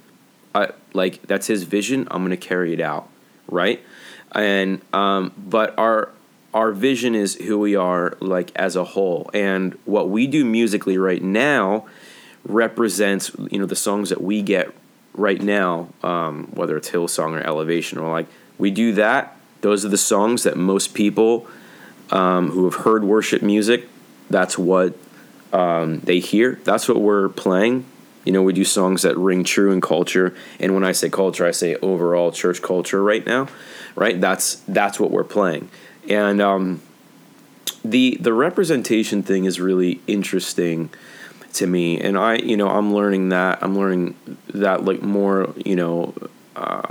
[0.54, 3.10] I, like that's his vision i'm going to carry it out
[3.52, 3.84] right?
[4.32, 6.10] And um, but our
[6.54, 9.30] our vision is who we are like as a whole.
[9.32, 11.86] And what we do musically right now
[12.44, 14.74] represents you know the songs that we get
[15.14, 18.26] right now um, whether it's hillsong or elevation or like
[18.58, 19.36] we do that.
[19.60, 21.46] Those are the songs that most people
[22.10, 23.88] um, who have heard worship music
[24.30, 24.96] that's what
[25.52, 26.58] um, they hear.
[26.64, 27.84] That's what we're playing.
[28.24, 30.34] You know we do songs that ring true in culture.
[30.58, 33.48] And when i say culture i say overall church culture right now
[33.94, 34.20] right?
[34.20, 35.68] That's that's what we're playing.
[36.08, 36.82] And um,
[37.84, 40.90] the the representation thing is really interesting
[41.54, 42.00] to me.
[42.00, 44.16] And i you know i'm learning that i'm learning
[44.54, 46.14] that like more you know
[46.56, 46.82] uh,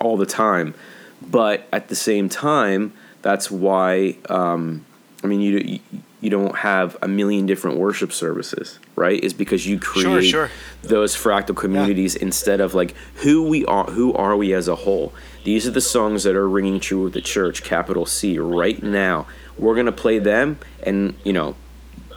[0.00, 0.74] all the time.
[1.20, 4.84] But at the same time that's why um,
[5.24, 5.80] i mean you
[6.20, 9.22] you don't have a million different worship services right?
[9.22, 10.50] Is because you create Sure, sure.
[10.82, 15.12] those fractal communities instead of like who we are who are we as a whole?
[15.44, 19.26] These are the songs that are ringing true with the church capital c right now.
[19.58, 21.56] We're going to play them and you know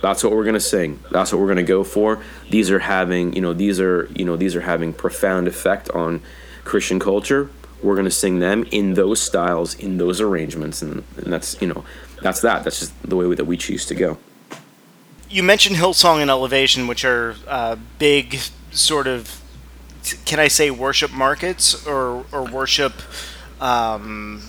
[0.02, 1.00] that's what we're going to sing.
[1.12, 2.22] That's what we're going to go for.
[2.52, 6.22] These are having you know these are you know these are having profound effect on
[6.64, 7.50] christian culture
[7.84, 11.68] we're going to sing them in those styles in those arrangements and, and that's you
[11.68, 11.84] know
[12.22, 14.18] that's that that's just the way that we choose to go
[15.30, 18.38] You mentioned Hillsong and Elevation, which are uh, big
[18.72, 19.42] sort of,
[20.26, 22.94] can I say worship markets or, or worship
[23.60, 24.42] um,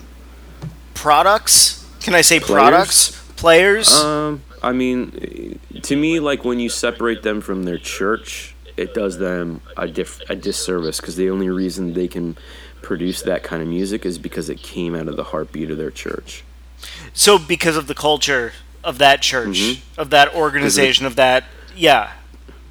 [0.94, 1.84] products?
[2.00, 2.60] Can I say Players?
[2.60, 3.10] products?
[3.36, 3.88] Players?
[3.96, 9.18] Um, I mean, to me, like when you separate them from their church, it does
[9.18, 12.36] them a diff- a disservice because the only reason they can
[12.82, 15.90] produce that kind of music is because it came out of the heartbeat of their
[15.90, 16.44] church.
[17.12, 18.52] so because of the culture
[18.84, 20.00] of that church, Mm-hmm.
[20.00, 21.44] of that organization, of that,
[21.76, 22.12] yeah.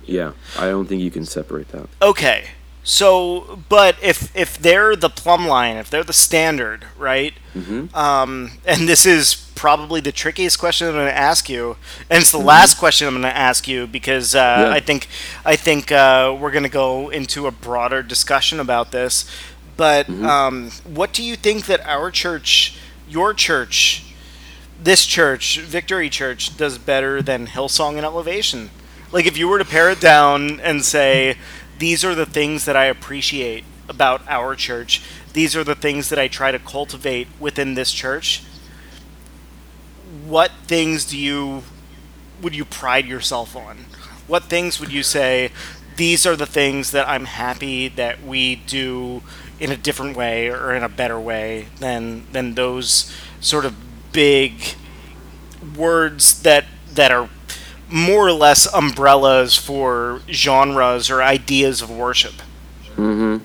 [0.05, 1.87] Yeah, I don't think you can separate that.
[2.01, 2.45] Okay.
[2.87, 7.33] So, but if if they're the plumb line, if they're the standard, right?
[7.55, 7.95] Mm-hmm.
[7.95, 11.77] Um, and this is probably the trickiest question I'm going to ask you,
[12.11, 12.47] and it's the Mm-hmm.
[12.47, 14.69] last question I'm going to ask you because uh, Yeah.
[14.69, 15.07] I think
[15.43, 19.25] I think uh, we're going to go into a broader discussion about this.
[19.77, 20.25] But Mm-hmm.
[20.25, 24.03] um, what do you think that our church, your church,
[24.81, 28.69] this church, Victory Church, does better than Hillsong and Elevation?
[29.11, 31.37] Like, if you were to pare it down and say,
[31.77, 35.01] these are the things that I appreciate about our church,
[35.33, 38.43] these are the things that I try to cultivate within this church,
[40.25, 41.63] what things do you
[42.41, 43.85] would you pride yourself on?
[44.27, 45.51] What things would you say
[45.95, 49.21] these are the things that I'm happy that we do
[49.59, 53.73] in a different way or in a better way than than those sort of
[54.11, 54.53] big
[55.75, 57.29] words that that are
[57.89, 62.33] more or less umbrellas for genres or ideas of worship.
[62.97, 63.41] Mhm.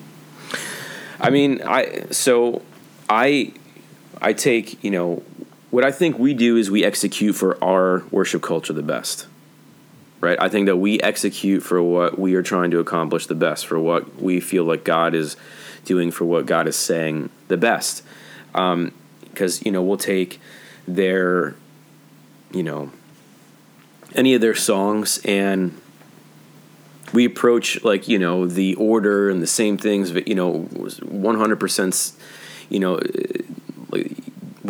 [1.20, 2.62] I mean, I so
[3.08, 3.52] I
[4.20, 5.22] I take you know
[5.70, 9.26] what I think we do is we execute for our worship culture the best,
[10.20, 10.36] right?
[10.40, 13.78] I think that we execute for what we are trying to accomplish the best, for
[13.78, 15.36] what we feel like God is
[15.84, 18.02] doing, for what God is saying the best,
[18.52, 20.40] because you know we'll take
[20.86, 21.54] their
[22.52, 22.90] you know
[24.14, 25.78] any of their songs and
[27.12, 32.16] we approach like you know the order and the same things but you know 100%
[32.68, 33.98] you know uh,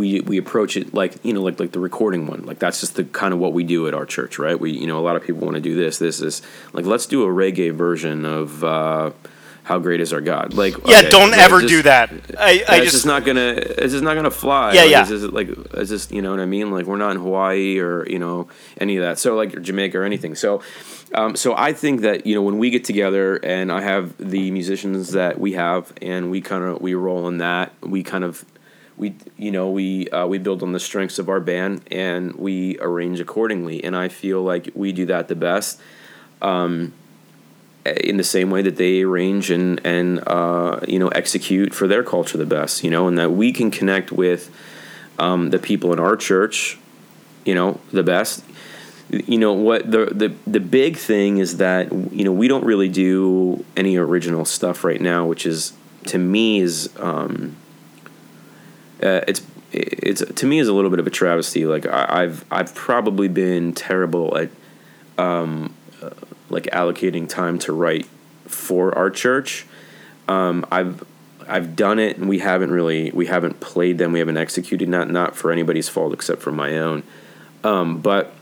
[0.00, 2.44] we we approach it like you know like like the recording one.
[2.44, 4.58] Like that's just the kind of what we do at our church right?
[4.58, 6.42] We you know a lot of people want to do this this this.
[6.72, 9.10] Like let's do a reggae version of uh
[9.70, 10.54] how great is our god?
[10.54, 12.11] Like Yeah, okay, don't ever just- do that.
[12.37, 14.72] I, I it's just, just not gonna it's just not gonna fly.
[14.72, 15.00] Yeah, like, yeah.
[15.02, 16.72] it's just like it's just you know what i mean?
[16.72, 19.20] Like we're not in hawaii or you know any of that.
[19.20, 20.35] So like jamaica or anything.
[20.35, 20.61] So
[21.14, 24.50] um, so i think that you know when we get together and i have the
[24.52, 28.44] musicians that we have and we kind of we roll in that we kind of
[28.96, 32.78] we you know we uh, we build on the strengths of our band and we
[32.80, 33.83] arrange accordingly.
[33.83, 35.80] And i feel like we do that the best
[37.85, 42.03] in the same way that they arrange and and uh, you know execute for their
[42.03, 44.51] culture the best, you know, and that we can connect with
[45.18, 46.78] um, the people in our church,
[47.45, 48.45] you know, the best.
[49.11, 52.89] You know what the the the big thing is that you know we don't really
[52.89, 55.72] do any original stuff right now, which is
[56.07, 57.57] to me is um,
[59.03, 61.66] uh, it's it's to me is a little bit of a travesty.
[61.66, 64.51] Like I, have I've probably been terrible at
[65.18, 65.74] um,
[66.51, 68.07] like allocating time to write
[68.46, 69.66] for our church.
[70.28, 71.05] Um, I've
[71.48, 74.12] I've done it, and we haven't really we haven't played them.
[74.12, 77.03] We haven't executed not not for anybody's fault except for my own.
[77.64, 78.32] Um, but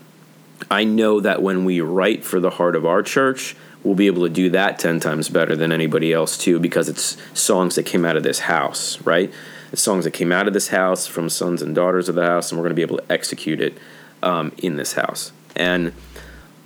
[0.69, 4.23] I know that when we write for the heart of our church, we'll be able
[4.23, 8.05] to do that ten times better than anybody else too, because it's songs that came
[8.05, 9.31] out of this house, right?
[9.71, 12.51] It's songs that came out of this house from sons and daughters of the house,
[12.51, 13.77] and we're going to be able to execute it
[14.21, 15.93] um, in this house, and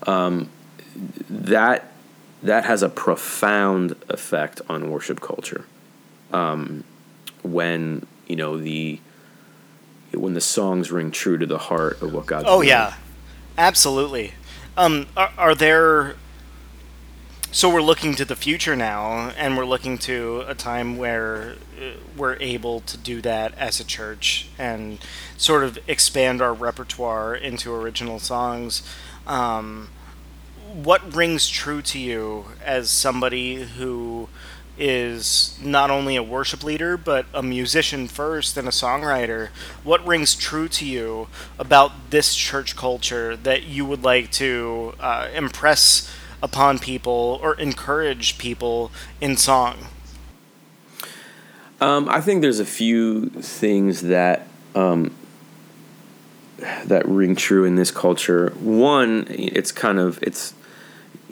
[0.07, 0.49] um,
[0.95, 1.91] that
[2.41, 5.65] that has a profound effect on worship culture.
[6.31, 6.83] Um,
[7.43, 8.99] when you know the
[10.13, 12.43] when the songs ring true to the heart of what God.
[12.45, 12.69] Oh doing.
[12.69, 12.95] yeah,
[13.57, 14.33] absolutely.
[14.77, 16.15] Um, are, are there?
[17.51, 21.91] So we're looking to the future now, and we're looking to a time where uh,
[22.17, 24.97] we're able to do that as a church and
[25.37, 28.81] sort of expand our repertoire into original songs.
[29.27, 29.89] Um,
[30.73, 34.27] what rings true to you as somebody who
[34.75, 39.49] is not only a worship leader but a musician first and a songwriter?
[39.83, 41.27] What rings true to you
[41.59, 46.11] about this church culture that you would like to uh, impress
[46.41, 49.87] upon people or encourage people in song?
[51.79, 55.13] Um, i think there's a few things that um,
[56.85, 58.49] that ring true in this culture.
[58.59, 60.53] One it's kind of it's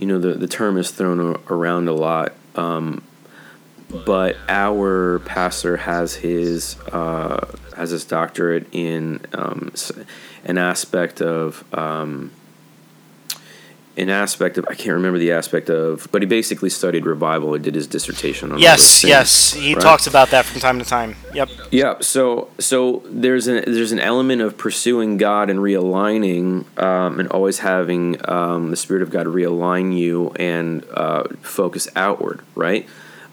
[0.01, 2.33] you know the the term is thrown around a lot.
[2.55, 3.03] Um,
[4.05, 7.45] but our pastor has his uh,
[7.75, 9.71] has his doctorate in um,
[10.43, 12.31] an aspect of um,
[13.97, 17.63] an aspect of I can't remember the aspect of, but he basically studied revival and
[17.63, 18.59] did his dissertation on.
[18.59, 19.81] Yes, yes, he right?
[19.81, 21.15] talks about that from time to time.
[21.33, 21.49] Yep.
[21.71, 21.95] Yeah.
[21.99, 27.59] So so there's an there's an element of pursuing God and realigning, um, and always
[27.59, 32.87] having um, the Spirit of God realign you and uh, focus outward, right?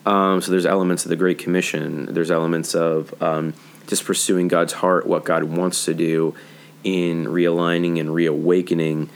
[0.07, 2.07] Um, so there's elements of the Great Commission.
[2.07, 3.55] There's elements of um,
[3.87, 6.35] just pursuing God's heart, what God wants to do
[6.83, 9.09] in realigning and reawakening.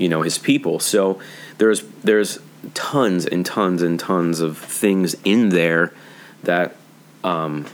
[0.00, 0.80] You know his people.
[0.80, 1.20] So
[1.58, 2.38] there's there's
[2.74, 5.92] tons and tons and tons of things in there
[6.42, 6.76] that
[7.22, 7.66] um,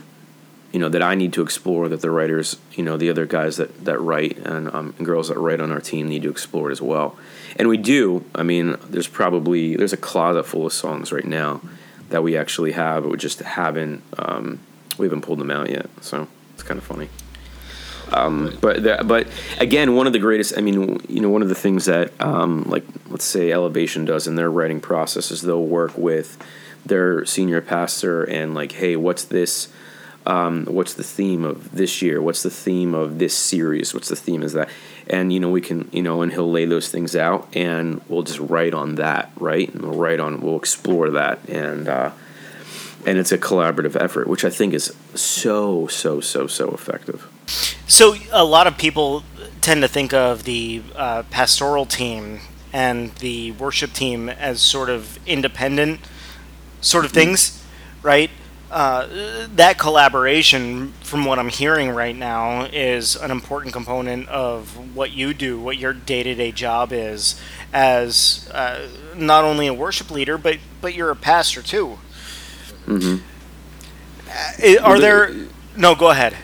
[0.72, 3.56] you know that I need to explore that the writers you know the other guys
[3.56, 6.70] that that write and, um, and girls that write on our team need to explore
[6.70, 7.16] as well.
[7.58, 8.24] And we do.
[8.34, 11.62] I mean, there's probably there's a closet full of songs right now
[12.10, 14.60] that we actually have, but we just haven't um,
[14.98, 15.88] we haven't pulled them out yet.
[16.00, 17.08] So it's kind of funny.
[18.12, 19.26] Um, but but
[19.58, 20.56] again, one of the greatest.
[20.56, 24.26] I mean, you know, one of the things that um, like let's say Elevation does
[24.26, 26.38] in their writing process is they'll work with
[26.84, 29.68] their senior pastor and like, hey, what's this?
[30.24, 32.20] Um, what's the theme of this year?
[32.20, 33.94] What's the theme of this series?
[33.94, 34.68] What's the theme is that?
[35.08, 38.22] And you know, we can you know, and he'll lay those things out, and we'll
[38.22, 39.72] just write on that, right?
[39.72, 42.10] And we'll write on, we'll explore that, and uh,
[43.04, 47.28] and it's a collaborative effort, which I think is so so so so effective.
[47.86, 49.22] So a lot of people
[49.60, 52.40] tend to think of the uh, pastoral team
[52.72, 56.00] and the worship team as sort of independent
[56.80, 57.64] sort of things,
[58.02, 58.30] right?
[58.70, 65.12] Uh, that collaboration, from what I'm hearing right now, is an important component of what
[65.12, 67.40] you do, what your day-to-day job is,
[67.72, 71.98] as uh, not only a worship leader, but but you're a pastor too.
[72.86, 73.22] Mm-hmm.
[74.28, 75.34] Uh, are there?
[75.76, 76.36] No, go ahead.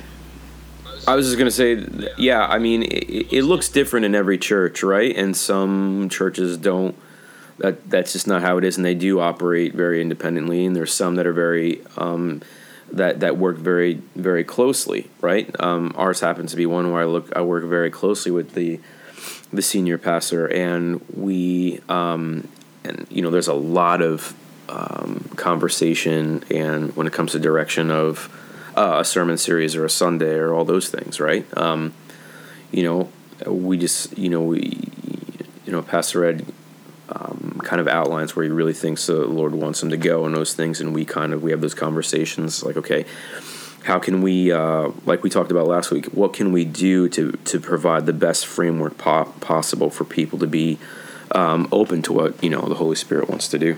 [1.07, 1.85] I was just gonna say,
[2.17, 2.47] yeah.
[2.47, 5.15] I mean, it, it, looks different in every church, right?
[5.17, 6.97] And some churches don't.
[7.59, 10.65] That that's just not how it is, and they do operate very independently.
[10.65, 12.43] And there's some that are very um,
[12.93, 15.55] that that work very very closely, right?
[15.61, 18.81] Um, ours happens to be one where I look, I work very closely with the
[19.53, 22.49] the senior pastor, and we um,
[22.85, 24.35] and you know, there's a lot of
[24.69, 28.31] um, conversation, and when it comes to direction of
[28.77, 31.47] uh, a sermon series or a Sunday or all those things, right?
[31.57, 31.93] Um,
[32.71, 33.11] you know,
[33.47, 34.79] we just, you know, we,
[35.67, 36.47] you know, Pastor Ed
[37.09, 40.35] um, kind of outlines where he really thinks the Lord wants him to go and
[40.35, 43.05] those things, and we kind of we have those conversations like, okay,
[43.85, 47.33] how can we, uh, like we talked about last week, what can we do to
[47.33, 50.79] to provide the best framework po- possible for people to be
[51.33, 53.77] um, open to what you know the Holy Spirit wants to do?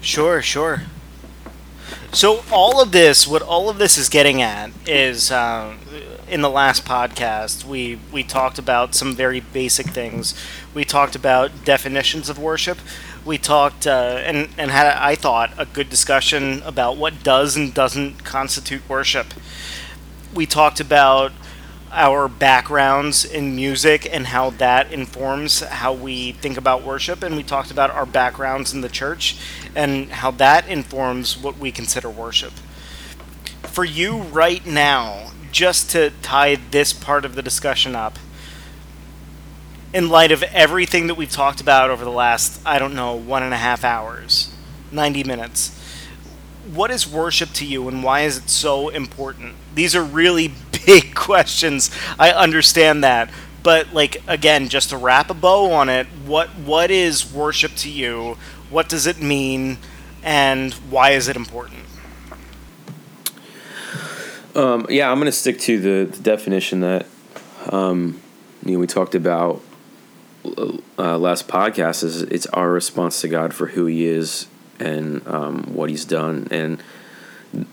[0.00, 0.82] Sure, sure.
[2.12, 5.78] So all of this, what all of this is getting at, is um,
[6.28, 10.34] in the last podcast we we talked about some very basic things.
[10.74, 12.78] We talked about definitions of worship.
[13.24, 17.72] We talked uh, and and had I thought a good discussion about what does and
[17.72, 19.28] doesn't constitute worship.
[20.34, 21.32] We talked about
[21.92, 27.42] our backgrounds in music and how that informs how we think about worship and we
[27.42, 29.36] talked about our backgrounds in the church
[29.74, 32.52] and how that informs what we consider worship.
[33.64, 38.18] For you right now, just to tie this part of the discussion up,
[39.92, 43.42] in light of everything that we've talked about over the last, I don't know, one
[43.42, 44.50] and a half hours,
[44.90, 45.78] 90 minutes,
[46.72, 49.54] what is worship to you and why is it so important?
[49.74, 50.52] These are really
[50.86, 51.90] big questions.
[52.18, 53.30] I understand that.
[53.62, 57.90] But like again, just to wrap a bow on it, what what is worship to
[57.90, 58.36] you?
[58.70, 59.78] What does it mean
[60.22, 61.80] and why is it important?
[64.54, 67.06] Um, yeah, I'm going to stick to the, the definition that
[67.70, 68.20] um,
[68.64, 69.62] you know we talked about
[70.44, 72.04] uh, last podcast.
[72.04, 74.46] Is it's our response to God for who He is
[74.78, 76.82] and um, what He's done, and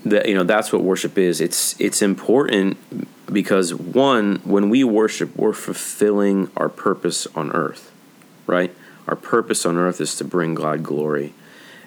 [0.06, 1.42] that you know that's what worship is.
[1.42, 2.78] It's it's important
[3.32, 7.92] because one, when we worship, we're fulfilling our purpose on earth,
[8.48, 8.76] right?
[9.08, 11.34] Our purpose on earth is to bring God glory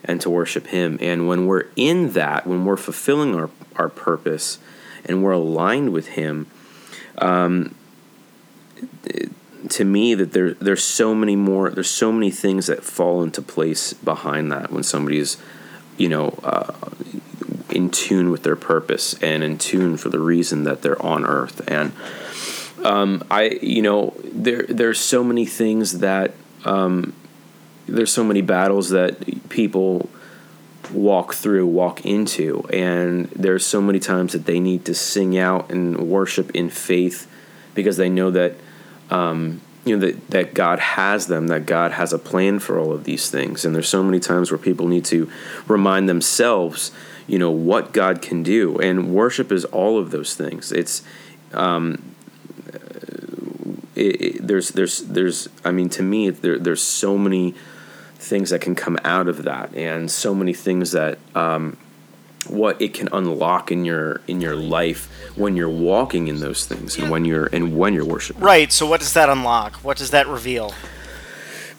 [0.05, 0.99] and to worship Him.
[1.01, 4.59] And when we're in that, when we're fulfilling our, our purpose
[5.05, 6.47] and we're aligned with Him,
[7.18, 7.74] um,
[9.68, 13.40] to me that there there's so many more there's so many things that fall into
[13.40, 15.36] place behind that when somebody's
[15.97, 16.72] you know uh,
[17.72, 21.62] in tune with their purpose and in tune for the reason that they're on earth
[21.68, 21.92] and
[22.84, 26.32] um, I you know there there's so many things that
[26.64, 27.14] um,
[27.86, 30.08] there's so many battles that people
[30.92, 35.70] walk through walk into and there's so many times that they need to sing out
[35.70, 37.30] and worship in faith
[37.74, 38.54] because they know that
[39.10, 42.92] um, you know that, that God has them, that God has a plan for all
[42.92, 43.64] of these things.
[43.64, 45.30] And there's so many times where people need to
[45.66, 46.92] remind themselves,
[47.26, 48.78] you know, what God can do.
[48.78, 50.72] And worship is all of those things.
[50.72, 51.02] It's
[51.52, 52.14] um,
[53.94, 57.54] it, it, there's there's there's I mean to me there, there's so many
[58.16, 61.76] things that can come out of that, and so many things that um,
[62.48, 66.96] what it can unlock in your in your life when you're walking in those things
[66.98, 68.42] and when you're and when you're worshiping.
[68.42, 68.72] Right.
[68.72, 69.76] So what does that unlock?
[69.76, 70.74] What does that reveal?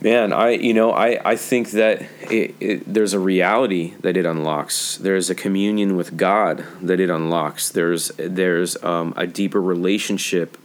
[0.04, 4.26] Man, I you know I I think that it, it, there's a reality that it
[4.26, 4.98] unlocks.
[4.98, 7.70] There's a communion with God that it unlocks.
[7.70, 10.58] There's there's um, a deeper relationship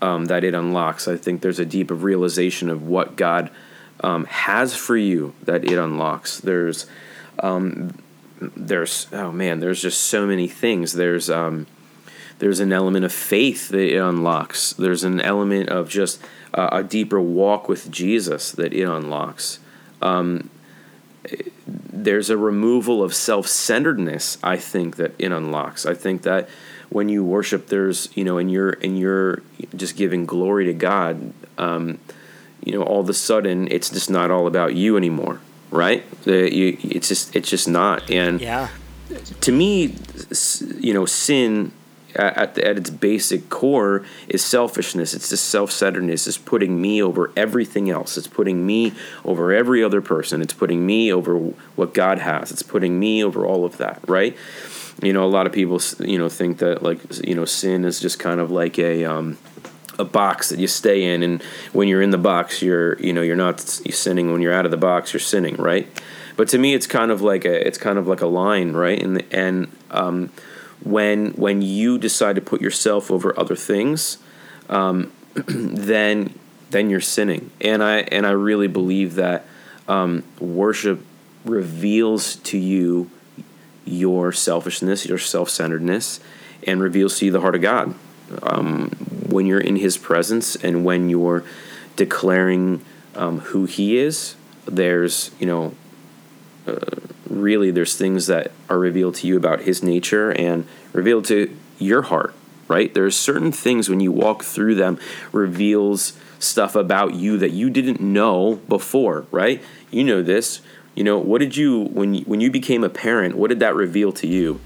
[0.00, 1.08] um, that it unlocks.
[1.08, 3.50] I think there's a deeper realization of what God
[4.00, 6.40] um, has for you that it unlocks.
[6.40, 6.86] There's
[7.40, 7.98] um,
[8.40, 10.94] there's oh man, there's just so many things.
[10.94, 11.66] There's um,
[12.38, 14.72] there's an element of faith that it unlocks.
[14.72, 16.22] There's an element of just
[16.56, 19.58] uh, a deeper walk with Jesus that it unlocks.
[20.02, 20.50] Um,
[21.66, 24.38] there's a removal of self-centeredness.
[24.42, 25.86] I think that it unlocks.
[25.86, 26.48] I think that
[26.88, 29.42] when you worship, there's you know, and you're and you're
[29.74, 31.32] just giving glory to God.
[31.58, 31.98] Um,
[32.64, 35.40] you know, all of a sudden, it's just not all about you anymore
[35.70, 36.04] right?
[36.22, 38.10] The, you, it's just it's just not.
[38.10, 38.68] And yeah.
[39.40, 39.94] to me,
[40.78, 41.72] you know, sin
[42.16, 45.14] at the, at its basic core is selfishness.
[45.14, 46.26] It's just self-centeredness.
[46.26, 48.16] It's putting me over everything else.
[48.16, 48.92] It's putting me
[49.24, 50.42] over every other person.
[50.42, 51.36] It's putting me over
[51.76, 52.50] what God has.
[52.50, 54.36] It's putting me over all of that, right?
[55.02, 58.00] You know, a lot of people, you know, think that like you know, sin is
[58.00, 59.36] just kind of like a um,
[59.98, 61.42] a box that you stay in and
[61.72, 64.70] when you're in the box you're you know you're not sinning when you're out of
[64.70, 65.88] the box you're sinning right
[66.36, 69.02] but to me it's kind of like a it's kind of like a line right
[69.02, 70.30] and and um,
[70.82, 74.18] when when you decide to put yourself over other things
[74.68, 76.34] um, then
[76.70, 77.50] then you're sinning.
[77.60, 79.46] And I and I really believe that
[79.88, 81.04] um, worship
[81.44, 83.10] reveals to you
[83.84, 86.18] your selfishness your self-centeredness
[86.66, 87.94] and reveals to you the heart of God.
[88.42, 88.88] Um,
[89.28, 91.44] when you're in His presence and when you're
[91.94, 94.34] declaring um, who He is,
[94.66, 95.74] there's you know
[96.66, 96.96] uh,
[97.30, 102.02] really there's things that are revealed to you about His nature and revealed to your
[102.02, 102.34] heart.
[102.68, 102.92] Right?
[102.92, 104.98] There's certain things when you walk through them
[105.30, 109.26] reveals stuff about you that you didn't know before.
[109.30, 109.62] Right?
[109.90, 110.60] You know this.
[110.94, 113.36] You know what did you when you, when you became a parent?
[113.36, 114.60] What did that reveal to you?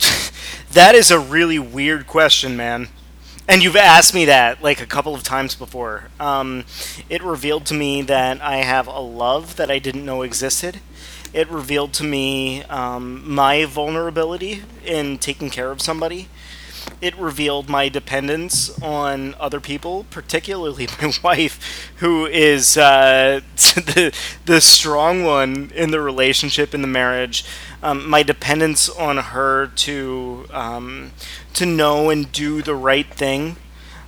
[0.72, 2.88] That is a really weird question, man.
[3.48, 6.10] And you've asked me that like a couple of times before.
[6.20, 6.66] Um,
[7.08, 10.80] it revealed to me that I have a love that I didn't know existed.
[11.32, 16.28] It revealed to me um, my vulnerability in taking care of somebody.
[17.00, 24.14] it revealed my dependence on other people, particularly my wife, who is uh, the
[24.46, 27.44] the strong one in the relationship in the marriage.
[27.82, 31.12] Um, my dependence on her to um,
[31.54, 33.56] to know and do the right thing.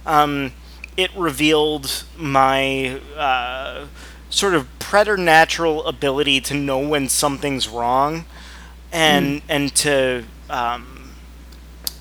[0.06, 0.52] Um,
[0.96, 3.86] it revealed my uh,
[4.31, 8.24] sort of preternatural ability to know when something's wrong,
[8.93, 9.45] and mm.
[9.49, 11.12] and to um,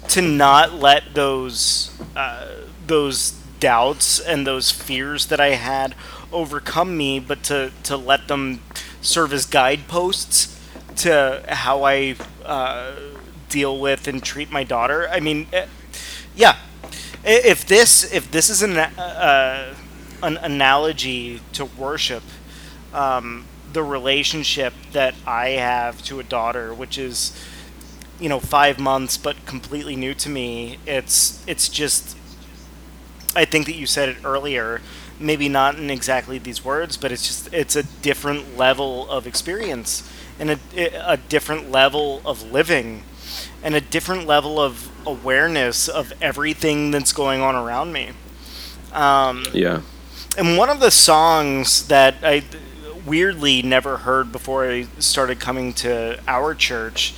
[0.08, 2.48] to not let those uh,
[2.88, 5.96] those doubts and those fears that I had
[6.32, 8.62] overcome me, but to to let them
[9.02, 10.60] serve as guideposts
[10.98, 12.16] to how I
[12.46, 12.94] uh,
[13.50, 15.08] deal with and treat my daughter.
[15.10, 15.66] I mean, eh,
[16.36, 16.58] yeah,
[17.24, 19.69] if this if this is an uh,
[20.22, 22.24] an analogy to worship,
[22.94, 27.38] um, the relationship that I have to a daughter, which is
[28.20, 32.18] you know five months but completely new to me, it's it's just.
[33.36, 34.82] I think that you said it earlier,
[35.20, 40.10] maybe not in exactly these words, but it's just it's a different level of experience
[40.40, 40.60] and a,
[41.12, 43.04] a different level of living
[43.62, 48.12] and a different level of awareness of everything that's going on around me.
[48.94, 49.82] Um, yeah.
[50.38, 52.44] And one of the songs that I
[53.06, 57.14] weirdly never heard before I started coming to our church,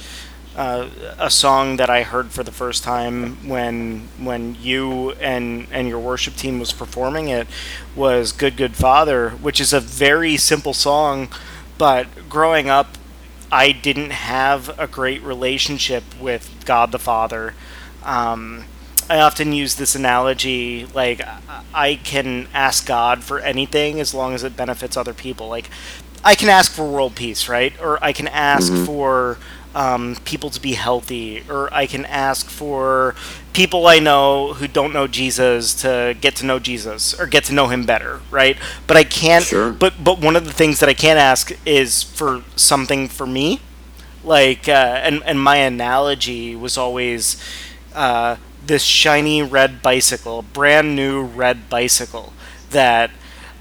[0.55, 0.89] uh,
[1.19, 5.99] a song that I heard for the first time when when you and and your
[5.99, 7.47] worship team was performing it
[7.95, 11.29] was "Good Good Father," which is a very simple song,
[11.77, 12.97] but growing up
[13.51, 17.53] I didn't have a great relationship with God the Father.
[18.03, 18.65] Um,
[19.11, 21.21] I often use this analogy like
[21.73, 25.49] I can ask God for anything as long as it benefits other people.
[25.49, 25.69] Like
[26.23, 27.73] I can ask for world peace, right?
[27.81, 28.85] Or I can ask mm-hmm.
[28.85, 29.37] for
[29.75, 33.13] um, people to be healthy, or I can ask for
[33.51, 37.53] people I know who don't know Jesus to get to know Jesus or get to
[37.53, 38.55] know Him better, right?
[38.87, 39.43] But I can't.
[39.43, 39.73] Sure.
[39.73, 43.59] But but one of the things that I can't ask is for something for me,
[44.23, 47.35] like uh, and and my analogy was always
[47.93, 52.33] uh, this shiny red bicycle, brand new red bicycle
[52.69, 53.11] that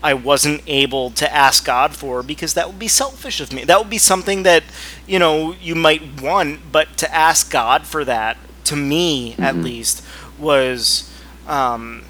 [0.03, 3.65] I wasn't able to ask God for because that would be selfish of me.
[3.65, 4.65] That would be something that,
[5.07, 9.43] you know, you might want, but to ask God for that, to me mm-hmm.
[9.43, 10.05] at least,
[10.39, 11.13] was
[11.47, 12.05] um,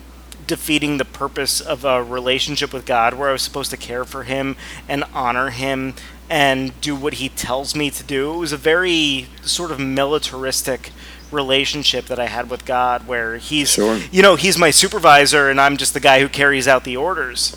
[0.47, 4.23] defeating the purpose of a relationship with God where I was supposed to care for
[4.25, 4.57] Him
[4.89, 5.95] and honor Him
[6.29, 8.35] and do what He tells me to do.
[8.35, 10.93] It was a very sort of militaristic
[11.33, 13.99] relationship that I had with God where He's, sure.
[14.11, 17.57] you know, He's my supervisor and I'm just the guy who carries out the orders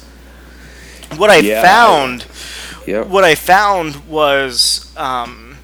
[1.18, 2.26] what I yeah, found,
[2.86, 3.08] yep.
[3.08, 5.58] what I found was um,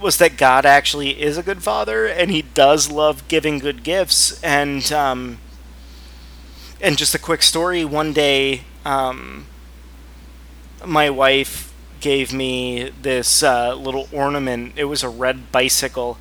[0.00, 4.42] was that God actually is a good father, and He does love giving good gifts.
[4.42, 5.38] And um,
[6.80, 9.46] and just a quick story: one day, um,
[10.84, 14.74] my wife gave me this uh, little ornament.
[14.76, 16.18] It was a red bicycle.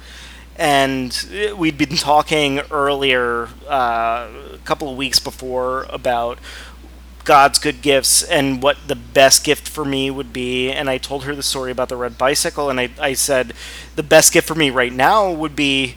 [0.57, 1.15] And
[1.55, 6.39] we'd been talking earlier, uh, a couple of weeks before, about
[7.25, 10.71] God's good gifts and what the best gift for me would be.
[10.71, 13.53] And I told her the story about the red bicycle, and I, I said,
[13.95, 15.95] the best gift for me right now would be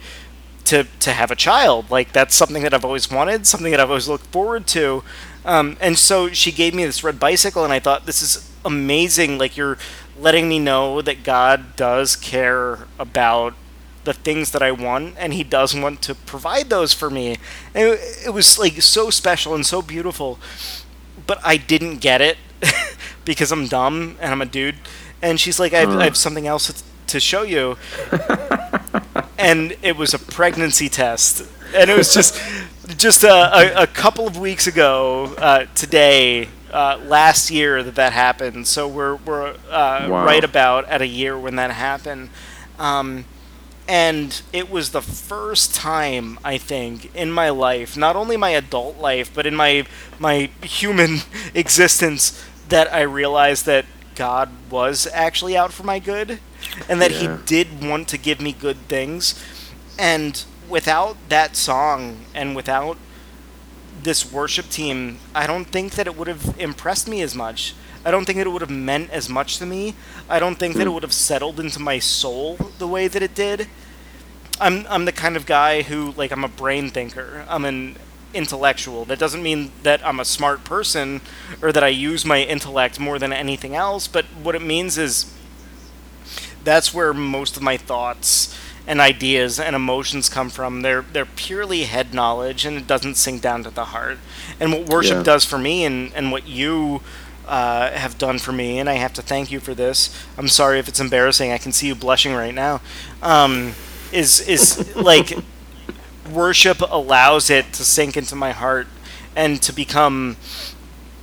[0.65, 1.91] to, to have a child.
[1.91, 5.03] Like, that's something that I've always wanted, something that I've always looked forward to.
[5.45, 9.39] Um, and so she gave me this red bicycle, and I thought, this is amazing.
[9.39, 9.79] Like, you're
[10.19, 13.55] letting me know that God does care about
[14.05, 17.37] the things that I want, and He does want to provide those for me.
[17.75, 20.39] And it, it was like so special and so beautiful
[21.31, 22.39] but I didn't get it
[23.25, 24.75] because I'm dumb and I'm a dude.
[25.23, 25.91] And she's like, I have.
[25.91, 27.77] I have something else to show you.
[29.39, 31.47] and it was a pregnancy test.
[31.73, 32.41] And it was just
[32.97, 38.13] just a, a, a couple of weeks ago uh, today, uh, last year that that
[38.13, 38.67] happened.
[38.67, 40.25] So we're, we're uh, wow.
[40.25, 42.31] right about at a year when that happened.
[42.81, 43.25] Um,
[43.91, 48.99] and it was the first time I think in my life, not only my adult
[48.99, 49.85] life, but in my
[50.21, 51.23] my human
[51.55, 56.39] existence, that I realized that God was actually out for my good,
[56.89, 57.39] and that yeah.
[57.39, 59.35] He did want to give me good things.
[59.99, 62.97] And without that song and without
[64.05, 67.75] this worship team, I don't think that it would have impressed me as much.
[68.05, 69.95] I don't think that it would have meant as much to me.
[70.29, 70.95] I don't think that it hmm.
[70.95, 73.69] would have settled into my soul the way that it did.
[74.61, 77.45] I'm I'm the kind of guy who like I'm a brain thinker.
[77.49, 77.97] I'm an
[78.33, 79.05] intellectual.
[79.05, 81.21] That doesn't mean that I'm a smart person
[81.61, 85.33] or that I use my intellect more than anything else, but what it means is
[86.63, 90.83] that's where most of my thoughts and ideas and emotions come from.
[90.83, 94.19] They're they're purely head knowledge, and it doesn't sink down to the heart.
[94.59, 95.23] And what worship Yeah.
[95.23, 97.01] does for me, and and what you
[97.51, 100.17] uh, have done for me, and I have to thank you for this.
[100.39, 101.51] I'm sorry if it's embarrassing.
[101.51, 102.81] I can see you blushing right now.
[103.23, 103.73] Um,
[104.13, 105.33] is is like
[106.33, 108.87] worship allows it to sink into my heart
[109.35, 110.37] and to become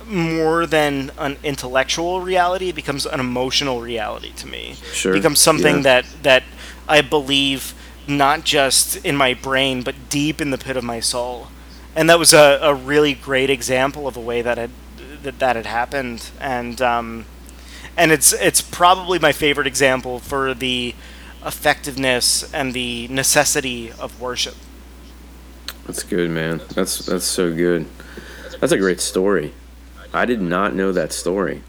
[0.06, 2.68] more than an intellectual reality.
[2.68, 4.76] It becomes an emotional reality to me.
[4.92, 5.82] Sure, It becomes something yeah.
[5.82, 6.42] that that
[6.86, 7.72] I believe
[8.06, 11.48] not just in my brain but deep in the pit of my soul.
[11.96, 14.70] And that was a, a really great example of a way that had
[15.22, 16.30] that, that had happened.
[16.40, 17.26] And um,
[17.96, 20.94] and it's it's probably my favorite example for the
[21.44, 24.54] effectiveness and the necessity of worship.
[25.86, 26.60] That's good, man.
[26.74, 27.86] That's that's so good.
[28.60, 29.52] That's a great story.
[30.12, 31.62] I did not know that story.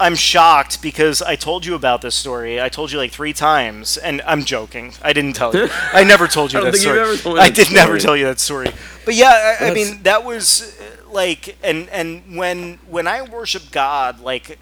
[0.00, 2.58] I'm shocked because I told you about this story.
[2.58, 4.94] I told you like three times, and I'm joking.
[5.02, 5.68] I didn't tell you.
[5.92, 7.12] I never told you I don't that think you've story.
[7.12, 8.72] ever told me I that did never tell you that story.
[9.04, 10.79] But yeah, I, I mean that was
[11.12, 14.58] like, and and when when I worship God, like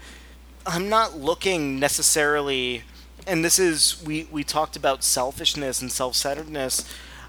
[0.65, 2.83] I'm not looking necessarily,
[3.25, 6.85] and this is we we talked about selfishness and self-centeredness.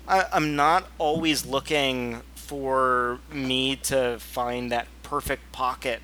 [0.09, 6.03] I, I'm not always looking for me to find that perfect pocket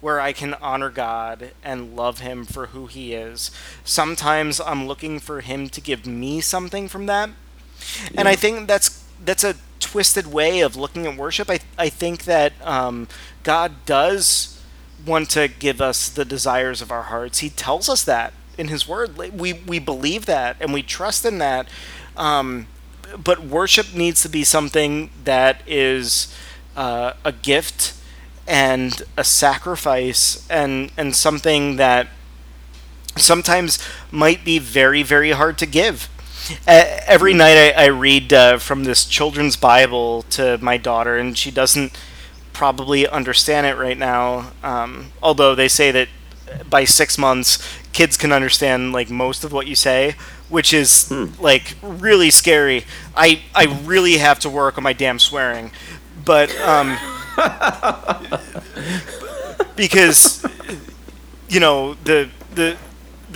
[0.00, 3.50] where I can honor God and love Him for who He is.
[3.84, 7.30] Sometimes I'm looking for Him to give me something from that,
[8.16, 9.54] and I think that's that's a
[9.96, 11.48] twisted way of looking at worship.
[11.48, 13.08] I I think that um,
[13.42, 14.62] God does
[15.06, 17.38] want to give us the desires of our hearts.
[17.38, 19.16] He tells us that in His Word.
[19.16, 21.70] We we believe that and we trust in that.
[22.14, 22.66] Um,
[23.24, 26.30] but worship needs to be something that is
[26.76, 27.94] uh, a gift
[28.46, 32.08] and a sacrifice and and something that
[33.16, 33.78] sometimes
[34.10, 36.10] might be very very hard to give
[36.66, 41.50] every night I, I read uh, from this children's bible to my daughter and she
[41.50, 41.98] doesn't
[42.52, 46.08] probably understand it right now um, although they say that
[46.70, 47.58] by six months
[47.92, 50.14] kids can understand like most of what you say
[50.48, 52.84] which is like really scary.
[53.16, 55.72] I i really have to work on my damn swearing
[56.24, 56.96] but um
[59.76, 60.44] because
[61.48, 62.76] you know the the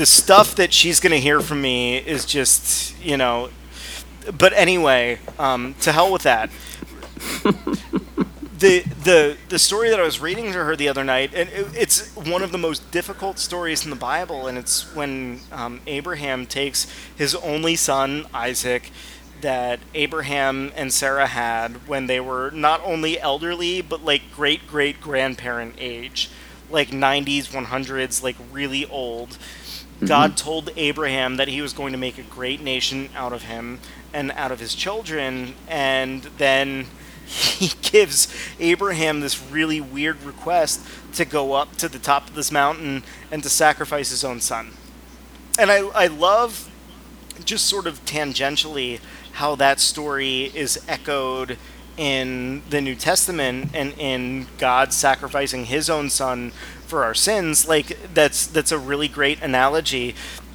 [0.01, 3.51] the stuff that she's gonna hear from me is just you know
[4.39, 6.51] but anyway um, to hell with that
[8.61, 11.67] the the the story that I was reading to her the other night, and it,
[11.75, 16.47] it's one of the most difficult stories in the Bible, and it's when um, Abraham
[16.47, 18.91] takes his only son Isaac,
[19.43, 25.01] that Abraham and Sarah had when they were not only elderly but like great great
[25.01, 26.31] grandparent age,
[26.71, 29.37] like 90s, 100s, like really old.
[30.05, 30.37] God mm-hmm.
[30.37, 33.81] told Abraham that he was going to make a great nation out of him
[34.13, 36.87] and out of his children, and then
[37.27, 38.29] he gives
[38.59, 40.85] Abraham this really weird request
[41.15, 44.73] to go up to the top of this mountain and to sacrifice his own son.
[45.59, 46.71] And I, I love
[47.45, 49.01] just sort of tangentially
[49.33, 51.57] how that story is echoed
[52.01, 56.51] in the New Testament and in God sacrificing his own son
[56.87, 57.69] for our sins.
[57.69, 60.15] Like that's that's a really great analogy.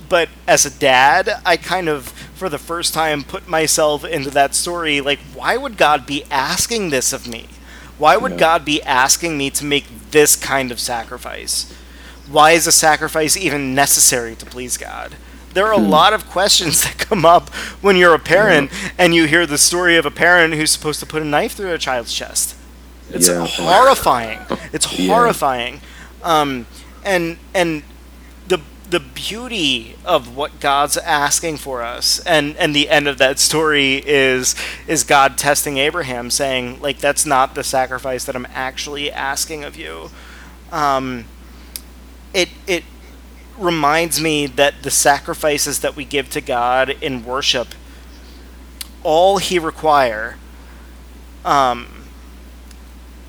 [0.10, 4.56] But as a dad, I kind of for the first time put myself into that
[4.56, 7.46] story like why would God be asking this of me?
[8.00, 8.38] Why would Yeah.
[8.40, 11.72] God be asking me to make this kind of sacrifice?
[12.28, 15.16] Why is a sacrifice even necessary to please God?
[15.56, 17.50] There are a lot of questions that come up
[17.82, 21.06] when you're a parent and you hear the story of a parent who's supposed to
[21.06, 22.56] put a knife through a child's chest.
[23.10, 23.46] It's Yeah.
[23.48, 24.40] horrifying.
[24.74, 25.14] It's Yeah.
[25.14, 25.80] horrifying.
[26.24, 26.68] Um,
[27.06, 27.84] and and
[28.50, 33.40] the the beauty of what God's asking for us, and and the end of that
[33.40, 34.56] story is
[34.88, 39.78] is God testing Abraham, saying like that's not the sacrifice that I'm actually asking of
[39.78, 40.10] you.
[40.72, 41.26] Um,
[42.34, 42.84] it it
[43.58, 47.70] reminds me that the sacrifices that we give to God in worship,
[49.04, 50.38] all He require.
[51.44, 51.88] Um,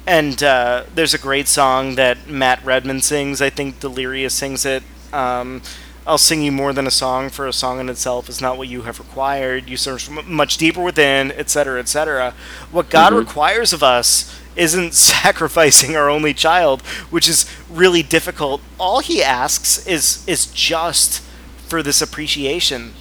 [0.07, 3.43] and uh, there's a great song that Matt Redman sings.
[3.43, 4.83] I think Delirious sings it.
[5.13, 5.63] Um,
[6.07, 8.69] I'll sing you more than a song, for a song in itself is not what
[8.69, 9.69] you have required.
[9.69, 12.33] You search much deeper within, etc., etc.
[12.71, 13.19] What God Mhm.
[13.19, 18.61] requires of us isn't sacrificing our only child, which is really difficult.
[18.79, 21.23] All He asks is is just
[21.67, 22.95] for this appreciation.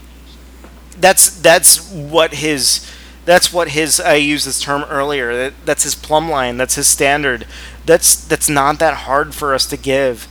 [0.97, 2.89] That's that's what his
[3.25, 5.35] that's what his I used this term earlier.
[5.35, 6.57] That, that's his plumb line.
[6.57, 7.47] That's his standard.
[7.85, 10.27] That's that's not that hard for us to give,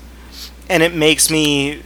[0.69, 1.83] and it makes me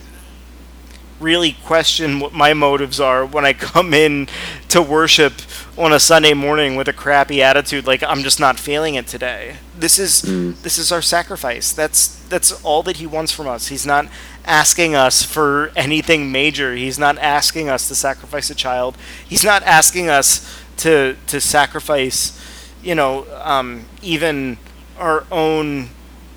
[1.21, 4.29] really question what my motives are when I come in
[4.69, 5.33] to worship
[5.79, 9.57] on a Sunday morning with a crappy attitude like I'm just not feeling it today.
[9.77, 10.61] This is mm.
[10.63, 11.73] this is our sacrifice.
[11.73, 13.69] That's that's all that he wants from us.
[13.69, 14.09] He's not
[14.45, 16.75] asking us for anything major.
[16.75, 18.97] He's not asking us to sacrifice a child.
[19.27, 22.39] He's not asking us to to sacrifice,
[22.83, 24.59] you know, um, even
[24.99, 25.89] our own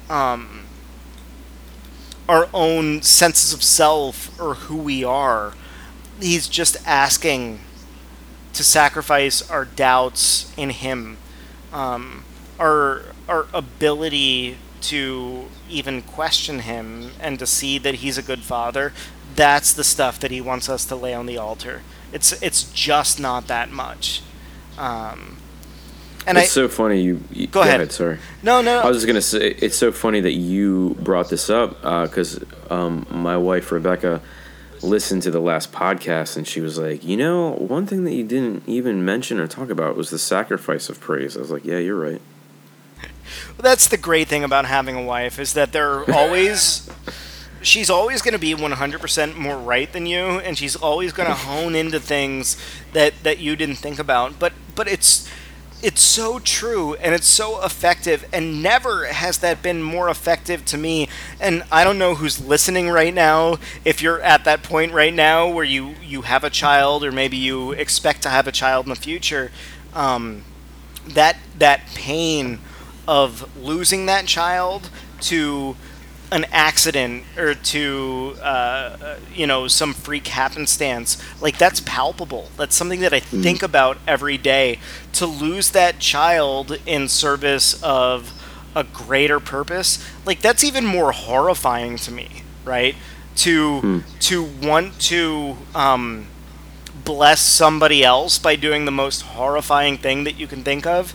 [0.09, 0.67] um,
[2.29, 5.53] our own senses of self or who we are.
[6.21, 7.59] He's just asking
[8.54, 11.18] to sacrifice our doubts in Him,
[11.74, 12.24] um,
[12.60, 18.93] our our ability to even question Him and to see that He's a good Father.
[19.36, 21.82] That's the stuff that He wants us to lay on the altar.
[22.12, 24.22] It's it's just not that much.
[24.78, 25.38] Um,
[26.28, 27.02] and it's I, so funny.
[27.02, 27.82] You, you go, go ahead.
[27.82, 27.91] ahead.
[27.91, 28.20] Sorry.
[28.43, 28.82] No, no, no.
[28.82, 32.74] I was just gonna say it's so funny that you brought this up because uh,
[32.74, 34.22] um, my wife Rebecca
[34.84, 38.23] listened to the last podcast and she was like, you know, one thing that you
[38.23, 41.38] didn't even mention or talk about was the sacrifice of praise.
[41.38, 42.21] I was like, yeah, you're right.
[43.01, 46.89] Well, that's the great thing about having a wife is that they're always.
[47.61, 51.36] she's always going to be 100% more right than you and she's always going to
[51.36, 52.57] hone into things
[52.93, 55.29] that that you didn't think about but but it's
[55.84, 60.77] it's so true and it's so effective and never has that been more effective to
[60.77, 61.07] me
[61.39, 65.47] and i don't know who's listening right now if you're at that point right now
[65.47, 68.89] where you you have a child or maybe you expect to have a child in
[68.89, 69.51] the future
[69.93, 70.43] um,
[71.07, 72.59] that that pain
[73.07, 75.75] of losing that child to
[76.32, 83.01] an accident or to uh, you know some freak happenstance like that's palpable that's something
[83.01, 83.43] that i mm.
[83.43, 84.79] think about every day
[85.11, 88.32] to lose that child in service of
[88.75, 92.95] a greater purpose like that's even more horrifying to me right
[93.36, 94.19] to mm.
[94.19, 96.27] to want to um,
[97.03, 101.13] bless somebody else by doing the most horrifying thing that you can think of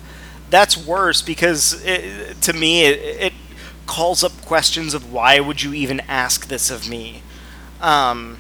[0.50, 3.32] that's worse because it, to me it, it
[3.87, 7.22] calls up questions of why would you even ask this of me?
[7.80, 8.39] Um,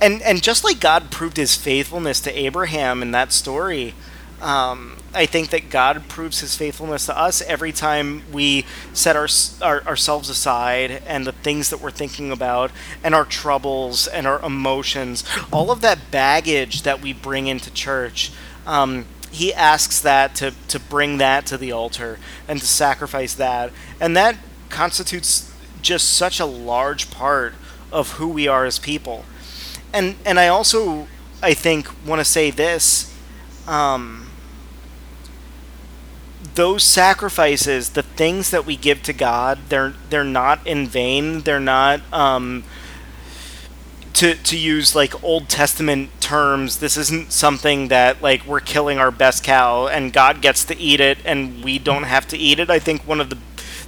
[0.00, 3.94] and and just like God proved His faithfulness to Abraham in that story,
[4.40, 9.28] um, I think that God proves His faithfulness to us every time we set our,
[9.62, 12.70] our, ourselves aside and the things that we're thinking about
[13.02, 18.32] and our troubles and our emotions, all of that baggage that we bring into church.
[18.66, 23.72] Um, he asks that to, to bring that to the altar and to sacrifice that.
[24.00, 24.36] And that
[24.74, 25.52] constitutes
[25.82, 27.54] just such a large part
[27.92, 29.24] of who we are as people.
[29.92, 31.06] And and I also
[31.42, 33.14] I think want to say this
[33.68, 34.30] um,
[36.54, 41.42] those sacrifices, the things that we give to God, they're they're not in vain.
[41.42, 42.64] They're not um,
[44.14, 46.78] to to use like Old Testament terms.
[46.78, 51.00] This isn't something that like we're killing our best cow and God gets to eat
[51.00, 52.70] it and we don't have to eat it.
[52.70, 53.38] I think one of the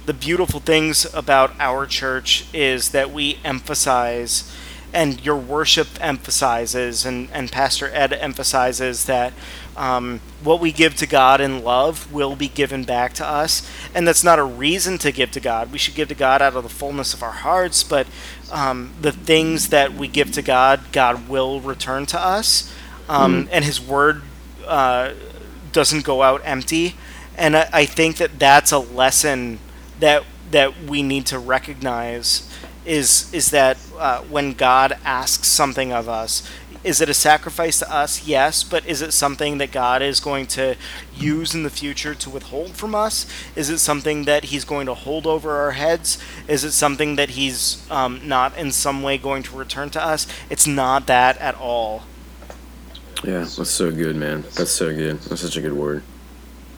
[0.07, 4.49] the beautiful things about our church is that we emphasize
[4.93, 9.33] and your worship emphasizes and, and pastor ed emphasizes that
[9.75, 13.69] um, what we give to god in love will be given back to us.
[13.93, 15.73] And that's not a reason to give to god.
[15.73, 18.07] We should give to god out of the fullness of our hearts but
[18.49, 22.73] um, the things that we give to god god will return to us.
[23.09, 23.49] Um, mm.
[23.51, 24.21] and his word
[24.65, 25.15] uh,
[25.73, 26.95] doesn't go out empty.
[27.35, 29.59] And I, I think that that's a lesson
[29.99, 32.49] that that we need to recognize
[32.85, 36.49] is is that uh, when God asks something of us,
[36.83, 38.25] is it a sacrifice to us?
[38.25, 40.75] Yes, but is it something that God is going to
[41.13, 43.25] use in the future to withhold from us?
[43.55, 46.17] Is it something that He's going to hold over our heads?
[46.47, 50.27] Is it something that He's um, not in some way going to return to us?
[50.49, 52.03] It's not that at all.
[53.23, 54.43] Yeah, that's so good, man.
[54.55, 55.19] That's so good.
[55.21, 56.03] That's such a good word,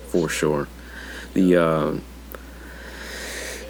[0.08, 0.68] for sure.
[1.34, 1.94] The uh,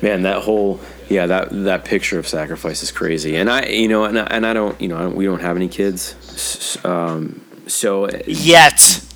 [0.01, 0.79] man that whole
[1.09, 3.35] yeah that that picture of sacrifice is crazy.
[3.35, 5.41] And i you know and I, and I don't you know I don't, we don't
[5.41, 9.03] have any kids um, so yet.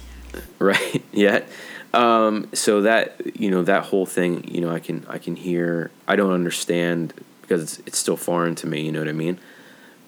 [0.60, 1.50] Right yet.
[1.94, 5.92] Um, so that you know that whole thing you know i can i can hear.
[6.08, 9.40] I don't understand because it's, it's still foreign to me you know what i mean?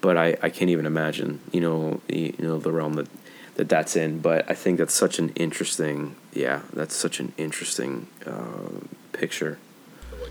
[0.00, 3.08] But i i can't even imagine you know you know the realm that
[3.56, 4.20] that that's in.
[4.20, 8.80] But i think that's such an interesting yeah that's such an interesting uh,
[9.12, 9.58] picture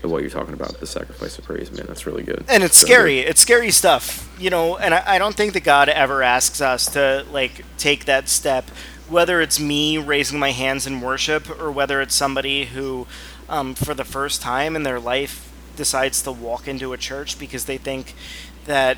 [0.02, 1.86] what you're talking about, the sacrifice of praise, man.
[1.86, 2.44] That's really good.
[2.48, 3.22] And it's so scary.
[3.22, 3.30] Good.
[3.30, 4.76] It's scary stuff, you know.
[4.76, 8.68] And I, I don't think that God ever asks us to like take that step,
[9.08, 13.06] whether it's me raising my hands in worship or whether it's somebody who,
[13.48, 17.66] um, for the first time in their life, decides to walk into a church because
[17.66, 18.14] they think
[18.64, 18.96] that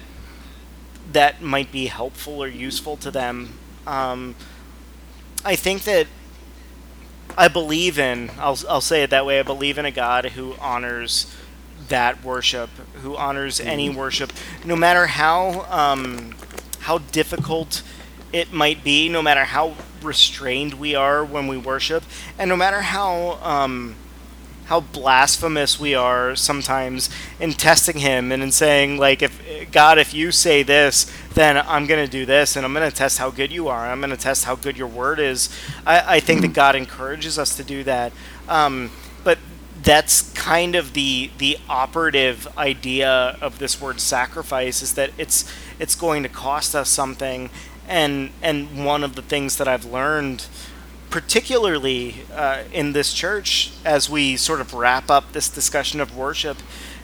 [1.12, 3.58] that might be helpful or useful to them.
[3.86, 4.34] Um,
[5.44, 6.06] I think that
[7.38, 10.54] I believe in, I'll, I'll say it that way, I believe in a God who
[10.60, 11.32] honors
[11.88, 12.68] that worship,
[13.02, 13.96] who honors any Mm-hmm.
[13.96, 14.32] worship,
[14.64, 16.34] no matter how, um,
[16.80, 17.82] how difficult
[18.32, 22.02] it might be, no matter how restrained we are when we worship,
[22.38, 23.38] and no matter how.
[23.42, 23.94] Um,
[24.68, 27.08] how blasphemous we are sometimes
[27.40, 31.86] in testing him and in saying like if god if you say this then i'm
[31.86, 34.10] going to do this and i'm going to test how good you are i'm going
[34.10, 35.48] to test how good your word is.
[35.86, 38.12] I, I think that god encourages us to do that
[38.48, 38.90] um,
[39.24, 39.38] but
[39.82, 45.94] that's kind of the the operative idea of this word sacrifice is that it's it's
[45.94, 47.48] going to cost us something
[47.88, 50.46] and and one of the things that i've learned
[51.10, 56.58] particularly uh, in this church as we sort of wrap up this discussion of worship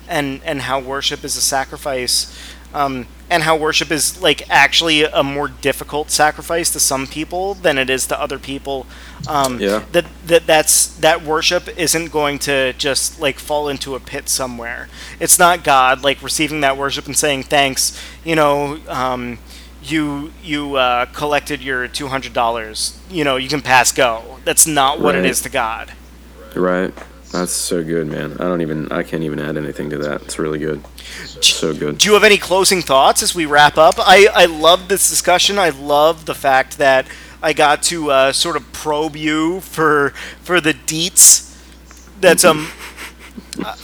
[0.09, 2.37] and and how worship is a sacrifice
[2.75, 7.79] um, and how worship is like actually a more difficult sacrifice to some people than
[7.79, 8.87] it is to other people
[9.29, 9.85] um, Yeah.
[9.93, 14.89] that, that that's that worship isn't going to just like fall into a pit somewhere
[15.21, 19.39] it's not god like receiving that worship and saying thanks you know um,
[19.85, 22.99] you you uh, collected your two hundred dollars.
[23.11, 24.39] You know you can pass go.
[24.45, 25.31] That's not what it Right.
[25.31, 25.93] is to God.
[26.55, 26.93] Right.
[27.33, 28.35] That's so good, man.
[28.35, 28.91] I don't even.
[28.93, 30.23] I can't even add anything to that.
[30.23, 30.85] It's really good.
[31.43, 31.99] So good.
[31.99, 33.97] Do you have any closing thoughts as we wrap up?
[33.99, 35.59] I I love this discussion.
[35.59, 37.07] I love the fact that
[37.43, 40.11] I got to uh, sort of probe you for
[40.43, 41.51] for the deets.
[42.21, 42.69] That's um.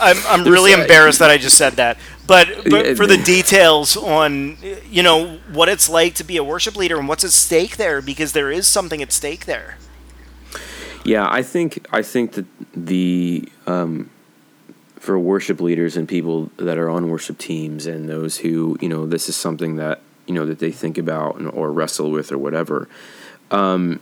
[0.00, 1.96] I'm, I'm really embarrassed that I just said that,
[2.30, 4.56] but, but for the details on
[4.88, 8.00] you know what it's like to be a worship leader and what's at stake there,
[8.00, 9.76] because there is something at stake there.
[11.04, 14.10] Yeah, I think I think that the um,
[14.96, 19.06] for worship leaders and people that are on worship teams and those who you know
[19.06, 22.38] this is something that you know that they think about and, or wrestle with or
[22.38, 22.88] whatever.
[23.50, 23.98] Um,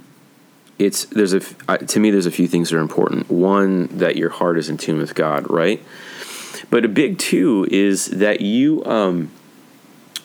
[0.79, 1.41] it's there's a
[1.79, 3.31] to me there's a few things that are important.
[3.31, 5.83] One that your heart is in tune with God, right?
[6.71, 9.31] But a big two is that you um,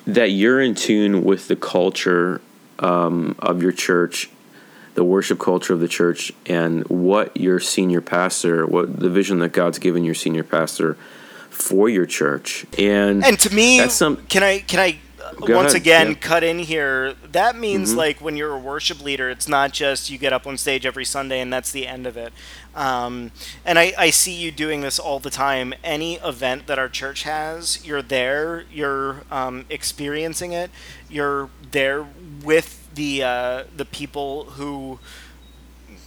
[0.06, 2.42] that you're in tune with the culture
[2.80, 4.30] um, of your church
[4.96, 9.52] the worship culture of the church and what your senior pastor, what the vision that
[9.52, 10.96] God's given your senior pastor
[11.50, 12.66] for your church.
[12.78, 15.00] And And to me, some- can I can I
[15.46, 16.14] Go once ahead, again yeah.
[16.14, 16.22] Mm-hmm.
[16.22, 17.14] cut in here?
[17.32, 20.58] That means like when you're a worship leader, it's not just you get up on
[20.58, 22.34] stage every Sunday and that's the end of it.
[22.76, 23.32] Um,
[23.66, 25.74] and I, I see you doing this all the time.
[25.84, 30.72] Any event that our church has, you're there, you're um, experiencing it,
[31.10, 32.08] you're there
[32.44, 35.00] with the uh, the people who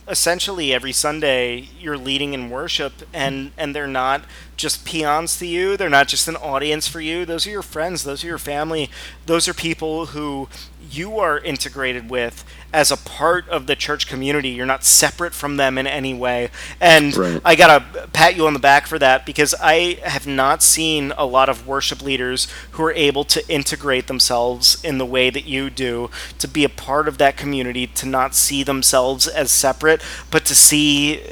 [0.08, 4.22] essentially every Sunday you're leading in worship and and they're not
[4.56, 5.76] just peons to you.
[5.76, 7.24] They're not just an audience for you.
[7.24, 8.04] Those are your friends.
[8.04, 8.90] Those are your family.
[9.26, 10.48] Those are people who
[10.90, 12.44] you are integrated with
[12.76, 16.50] as a part of the church community you're not separate from them in any way
[16.80, 17.40] and Right.
[17.44, 21.12] I got to pat you on the back for that because I have not seen
[21.16, 25.46] a lot of worship leaders who are able to integrate themselves in the way that
[25.46, 30.02] you do, to be a part of that community, to not see themselves as separate,
[30.30, 31.22] but to see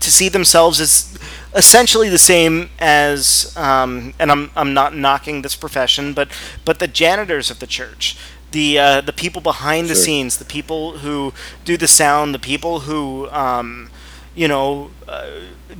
[0.00, 1.16] to see themselves as
[1.54, 6.28] essentially the same as um, and I'm, I'm not knocking this profession but
[6.64, 8.16] but the janitors of the church
[8.52, 11.32] the uh, the people behind the scenes the people who
[11.64, 13.90] do the sound the people who um,
[14.34, 15.28] you know uh,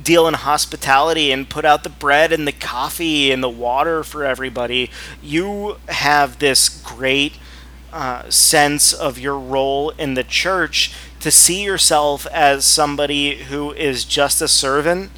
[0.01, 4.23] deal in hospitality and put out the bread and the coffee and the water for
[4.25, 4.89] everybody
[5.21, 7.33] you have this great
[7.93, 14.03] uh, sense of your role in the church to see yourself as somebody who is
[14.03, 15.11] just a servant,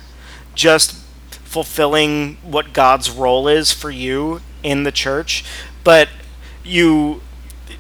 [0.54, 0.94] just
[1.30, 5.46] fulfilling what God's role is for you in the church,
[5.84, 6.10] but
[6.64, 7.22] you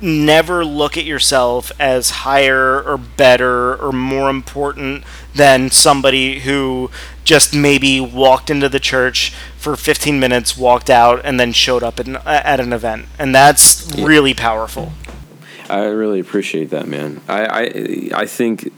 [0.01, 6.89] never look at yourself as higher or better or more important than somebody who
[7.23, 11.99] just maybe walked into the church for 15 minutes, walked out, and then showed up
[11.99, 13.07] at an, at an event.
[13.17, 14.93] And that's really powerful.
[15.69, 17.21] I really appreciate that, man.
[17.27, 18.71] I, I, I think,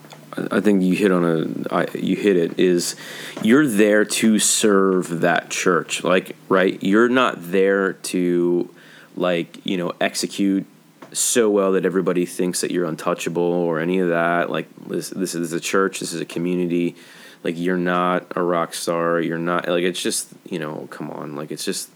[0.51, 2.57] I think you hit on a, I, you hit it.
[2.57, 2.95] Is
[3.43, 6.81] you're there to serve that church, like right?
[6.81, 8.73] You're not there to,
[9.17, 10.65] like you know, execute
[11.13, 14.49] so well that everybody thinks that you're untouchable or any of that.
[14.49, 15.99] Like this, this is a church.
[15.99, 16.95] This is a community.
[17.43, 19.19] Like you're not a rock star.
[19.19, 20.87] You're not like it's just you know.
[20.89, 21.89] Come on, like it's just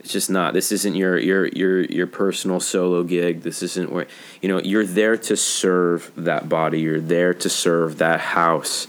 [0.00, 0.54] it's just not.
[0.54, 3.42] This isn't your your your your personal solo gig.
[3.42, 4.06] This isn't where
[4.40, 6.80] you know you're there to serve that body.
[6.80, 8.86] You're there to serve that house.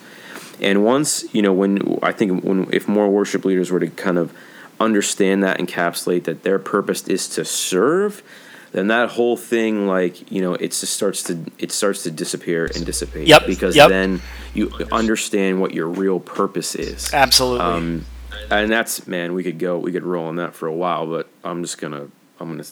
[0.61, 4.17] And once you know when I think when if more worship leaders were to kind
[4.17, 4.33] of
[4.79, 8.23] understand that, encapsulate that their purpose is to serve,
[8.71, 12.65] then that whole thing, like you know, it just starts to it starts to disappear
[12.75, 13.27] and dissipate.
[13.27, 13.89] Yep, Because yep.
[13.89, 14.21] then
[14.53, 17.13] you understand what your real purpose is.
[17.13, 17.61] Absolutely.
[17.65, 18.05] Um,
[18.51, 21.27] and that's man, we could go, we could roll on that for a while, but
[21.43, 22.07] I'm just gonna,
[22.39, 22.63] I'm gonna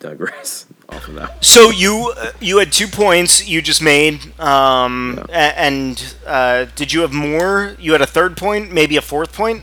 [0.00, 1.42] digress off of that.
[1.44, 6.92] So you uh, you had two points you just made, um, a- and uh, did
[6.92, 7.76] you have more?
[7.78, 9.62] You had a third point, maybe a fourth point.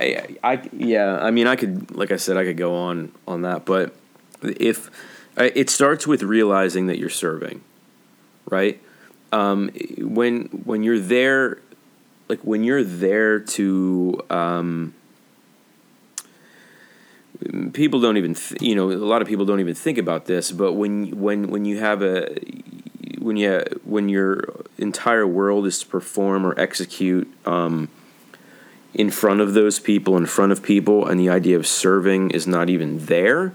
[0.00, 3.42] I, I, yeah, I mean, I could, like I said, I could go on on
[3.42, 3.94] that, but
[4.42, 4.90] if
[5.36, 7.62] it starts with realizing that you're serving,
[8.48, 8.80] right?
[9.32, 11.58] Um, when when you're there,
[12.28, 14.94] like when you're there to, um,
[17.72, 20.50] people don't even, th- you know, a lot of people don't even think about this,
[20.50, 22.36] but when when when you have a
[23.18, 27.32] when you when your entire world is to perform or execute.
[27.46, 27.88] Um,
[28.94, 32.46] in front of those people, in front of people, and the idea of serving is
[32.46, 33.54] not even there,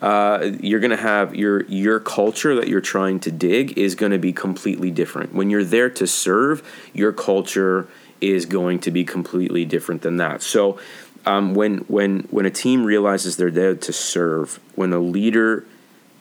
[0.00, 4.12] uh, you're going to have your your culture that you're trying to dig is going
[4.12, 5.34] to be completely different.
[5.34, 6.62] When you're there to serve,
[6.92, 7.88] your culture
[8.20, 10.42] is going to be completely different than that.
[10.42, 10.78] So,
[11.24, 15.64] um, when when when a team realizes they're there to serve, when a leader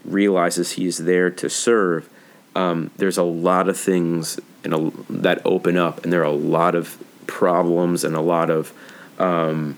[0.06, 2.10] realizes he is there to serve,
[2.56, 6.32] um, there's a lot of things in a, that open up, and there are a
[6.32, 6.98] lot of
[7.28, 8.74] problems and a lot of
[9.20, 9.78] um,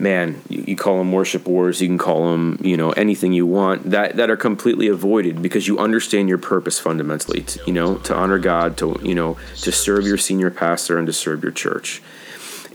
[0.00, 3.46] man, you, you call them worship wars, you can call them, you know, anything you
[3.46, 7.96] want that that are completely avoided because you understand your purpose fundamentally, to, you know,
[7.98, 11.52] to honor God, to you know, to serve your senior pastor and to serve your
[11.52, 12.02] church.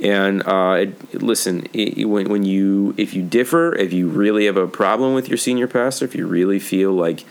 [0.02, 4.68] And uh, listen, it, when when you if you differ, if you really have a
[4.68, 7.26] problem with your senior pastor, if you really feel like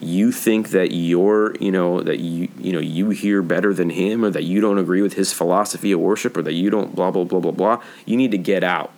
[0.00, 4.24] you think that you're you know that you you know you hear better than him
[4.24, 7.10] or that you don't agree with his philosophy of worship or that you don't blah
[7.10, 8.92] blah blah blah blah you need to get out.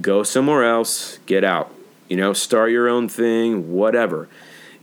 [0.00, 1.18] Go somewhere else.
[1.26, 1.74] Get out.
[2.08, 4.28] You know start your own thing whatever.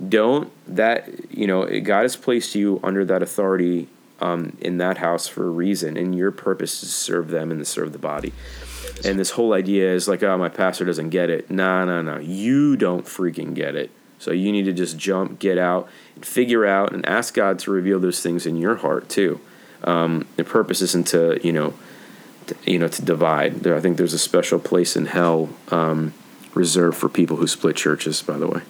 [0.07, 3.87] Don't that you know god has placed you under that authority
[4.19, 7.59] um, in that house for a reason and your purpose is to serve them and
[7.59, 8.33] to serve the body.
[9.05, 11.49] And this whole idea is like oh my pastor doesn't get it.
[11.49, 15.57] No no no you don't freaking get it so you need to just jump, get
[15.57, 19.39] out, and figure out, and ask God to reveal those things in your heart too.
[19.84, 21.74] Um, the purpose isn't to you know,
[22.47, 23.61] to, you know, to divide.
[23.63, 26.13] There, I think there's a special place in hell um,
[26.55, 28.22] reserved for people who split churches.
[28.24, 28.61] By the way,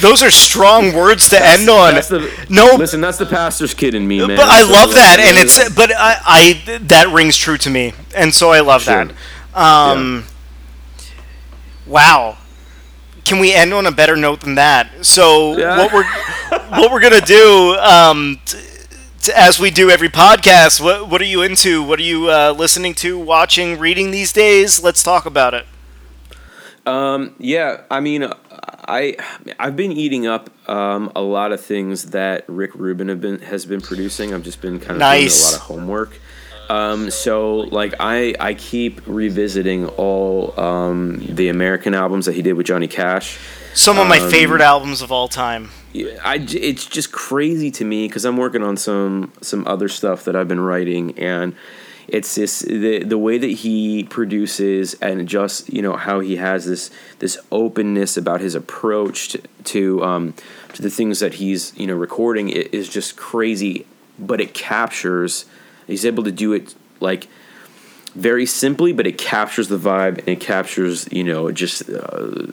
[0.00, 1.94] Those are strong words to end on.
[1.94, 4.36] That's the, no, listen, that's the pastor's kid in me, man.
[4.38, 7.92] but I So, love that, and it's but I, I that rings true to me,
[8.16, 9.04] and so I love Sure.
[9.04, 9.14] that.
[9.54, 10.24] Um,
[11.86, 12.36] Wow,
[13.28, 14.88] can we end on a better note than that?
[15.04, 15.76] So Yeah.
[15.78, 16.04] what we're
[16.80, 18.58] what we're gonna do, um, t-
[19.22, 21.82] t- as we do every podcast, what what are you into?
[21.82, 24.82] What are you uh, listening to, watching, reading these days?
[24.82, 25.66] Let's talk about it.
[26.86, 28.32] Um, yeah, I mean,
[28.88, 29.16] I
[29.58, 33.66] I've been eating up um, a lot of things that Rick Rubin have been has
[33.66, 34.32] been producing.
[34.32, 35.38] I've just been kind of Nice.
[35.42, 36.20] doing a lot of homework.
[36.68, 42.54] Um, so like I I keep revisiting all um, the American albums that he did
[42.54, 43.38] with Johnny Cash.
[43.74, 45.70] Some of my Um, favorite albums of all time.
[45.92, 50.36] Yeah, it's just crazy to me because I'm working on some some other stuff that
[50.36, 51.54] I've been writing and
[52.08, 56.66] it's this the the way that he produces and just you know how he has
[56.66, 60.34] this this openness about his approach to to, um,
[60.74, 63.86] to the things that he's you know recording i- is just crazy
[64.18, 65.44] but it captures
[65.88, 67.26] he's able to do it like
[68.14, 72.46] very simply but it captures the vibe and it captures you know just uh,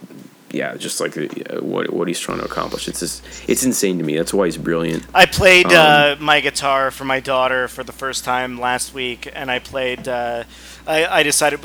[0.55, 2.87] yeah, just like uh, what what he's trying to accomplish.
[2.87, 4.15] It's just, it's insane to me.
[4.15, 5.05] That's why he's brilliant.
[5.13, 9.29] I played Um, uh, my guitar for my daughter for the first time last week,
[9.33, 10.07] and I played.
[10.07, 10.45] Uh,
[10.87, 11.57] I, I decided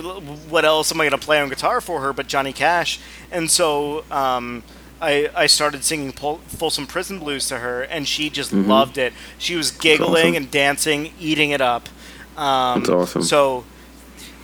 [0.51, 2.99] what else am I going to play on guitar for her but Johnny Cash,
[3.31, 4.65] and so um,
[5.01, 9.13] I I started singing Pol- Folsom Prison Blues to her, and she just loved it.
[9.39, 10.27] She was giggling Mm-hmm.
[10.29, 10.37] awesome.
[10.37, 11.89] and dancing, eating it up.
[12.37, 13.23] Um, That's awesome.
[13.23, 13.65] So.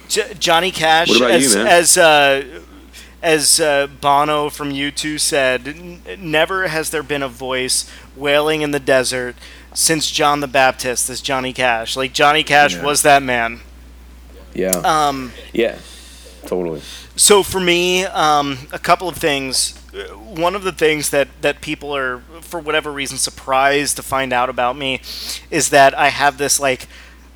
[0.08, 2.60] J- Johnny Cash, as you, as uh,
[3.22, 8.70] as uh, Bono from U2 said, "N- never has there been a voice wailing in
[8.70, 9.34] the desert
[9.74, 11.96] since John the Baptist as Johnny Cash.
[11.96, 12.84] Like Johnny Cash Yeah.
[12.84, 13.60] was that man.
[14.54, 15.78] Yeah, Um, yeah,
[16.46, 16.82] totally.
[17.16, 19.74] so for me, um, a couple of things.
[19.96, 24.32] Uh, One of the things that, that people are, for whatever reason, surprised to find
[24.32, 25.00] out about me
[25.50, 26.86] is that I have this like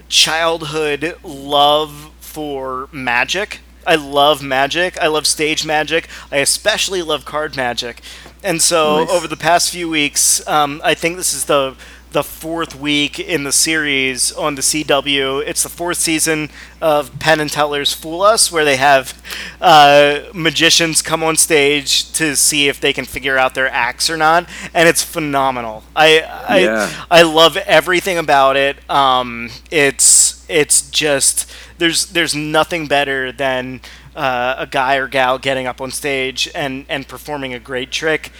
[0.09, 3.61] childhood love for magic.
[3.87, 4.99] I love magic.
[5.01, 6.09] I love stage magic.
[6.31, 8.03] I especially love card magic.
[8.43, 9.11] And so Nice.
[9.11, 11.74] over the past few weeks, um, I think this is the
[12.12, 15.45] the fourth week in the series on the CW.
[15.47, 16.51] It's the fourth season
[16.81, 19.23] of Penn and Teller's Fool Us, where they have
[19.61, 24.16] uh, magicians come on stage to see if they can figure out their acts or
[24.16, 25.85] not, and it's phenomenal.
[25.95, 27.05] I I, Yeah.
[27.11, 28.78] I love everything about it.
[28.91, 33.81] Um, it's it's just there's there's nothing better than
[34.16, 38.32] uh, a guy or gal getting up on stage and and performing a great trick.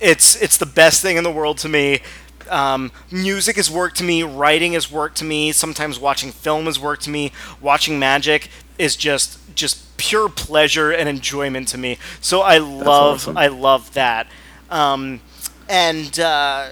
[0.00, 2.00] It's it's the best thing in the world to me.
[2.50, 4.22] Um, music has worked to me.
[4.22, 5.52] Writing has worked to me.
[5.52, 7.32] Sometimes watching film has worked to me.
[7.60, 8.48] Watching magic
[8.78, 11.98] is just just pure pleasure and enjoyment to me.
[12.20, 13.36] So I love awesome.
[13.36, 14.26] I love that.
[14.70, 15.20] Um,
[15.68, 16.68] and uh,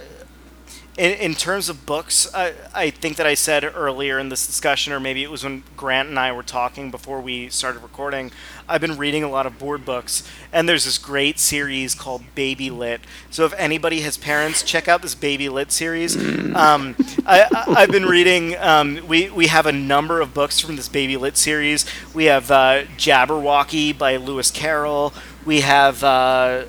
[0.99, 4.93] in, in terms of books, I, I think that I said earlier in this discussion,
[4.93, 8.33] or maybe it was when Grant and I were talking before we started recording,
[8.69, 12.69] I've been reading a lot of board books, and there's this great series called Baby
[12.69, 13.01] Lit.
[13.31, 16.17] So if anybody has parents, check out this Baby Lit series.
[16.57, 18.57] Um, I, I've been reading.
[18.57, 21.87] Um, we we have a number of books from this Baby Lit series.
[22.13, 25.15] We have uh, Jabberwocky by Lewis Carroll.
[25.47, 26.07] We have uh,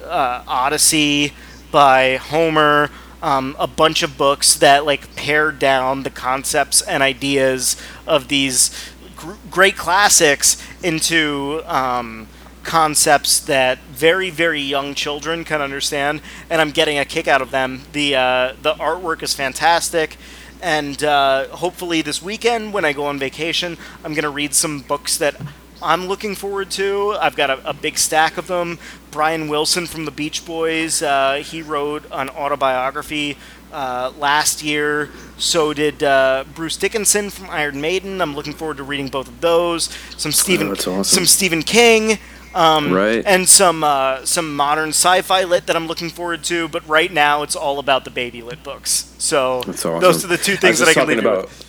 [0.06, 1.34] uh, Odyssey
[1.72, 2.92] by Homer.
[3.22, 7.76] Um, a bunch of books that like pare down the concepts and ideas
[8.08, 8.72] of these
[9.18, 12.28] gr- great classics into um,
[12.64, 17.52] concepts that very very young children can understand, and I'm getting a kick out of
[17.52, 17.82] them.
[17.92, 20.16] the uh, The artwork is fantastic.
[20.62, 24.82] And uh, hopefully, this weekend when I go on vacation, I'm going to read some
[24.82, 25.36] books that
[25.82, 27.16] I'm looking forward to.
[27.20, 28.80] I've got a, a big stack of them.
[29.12, 33.38] Brian Wilson from the Beach Boys, uh, he wrote an autobiography
[33.72, 35.10] uh, last year.
[35.38, 38.22] So did uh, Bruce Dickinson from Iron Maiden.
[38.22, 39.86] I'm looking forward to reading both of those.
[40.18, 41.04] Some Stephen, that's awesome.
[41.04, 42.20] some Stephen King.
[42.54, 43.24] Um, Right.
[43.26, 47.44] And some uh, some modern sci-fi lit that I'm looking forward to, but right now
[47.44, 49.14] it's all about the baby lit books.
[49.20, 50.02] So That's awesome.
[50.02, 51.46] those are the two things that I can leave you about.
[51.46, 51.69] with.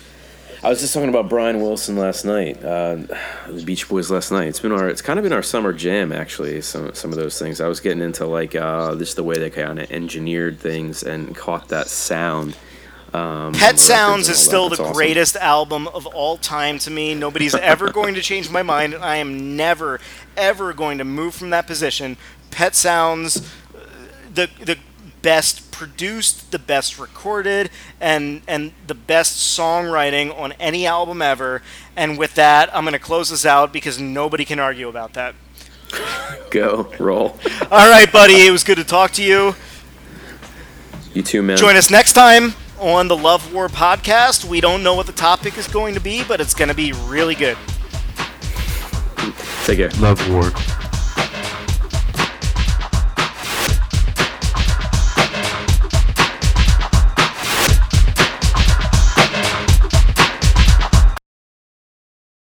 [0.63, 2.97] I was just talking about Brian Wilson last night, uh,
[3.47, 4.47] the Beach Boys last night.
[4.47, 6.61] It's been our, it's kind of been our summer jam actually.
[6.61, 7.59] Some some of those things.
[7.59, 11.35] I was getting into like uh, just the way they kind of engineered things and
[11.35, 12.55] caught that sound.
[13.11, 14.93] Um, Pet Sounds is still the awesome.
[14.93, 17.15] greatest album of all time to me.
[17.15, 19.99] Nobody's ever going to change my mind, and I am never,
[20.37, 22.17] ever going to move from that position.
[22.51, 23.37] Pet Sounds,
[23.75, 23.79] uh,
[24.31, 24.77] the the
[25.21, 27.69] best produced, the best recorded,
[27.99, 31.61] and and the best songwriting on any album ever.
[31.95, 35.35] And with that, I'm going to close this out because nobody can argue about that.
[36.49, 37.37] Go roll.
[37.71, 39.55] All right, buddy, it was good to talk to you.
[41.13, 41.57] You too, man.
[41.57, 44.45] Join us next time on the Love War podcast.
[44.45, 46.93] We don't know what the topic is going to be, but it's going to be
[46.93, 47.57] really good.
[49.65, 49.89] Take care.
[49.99, 50.51] Love War.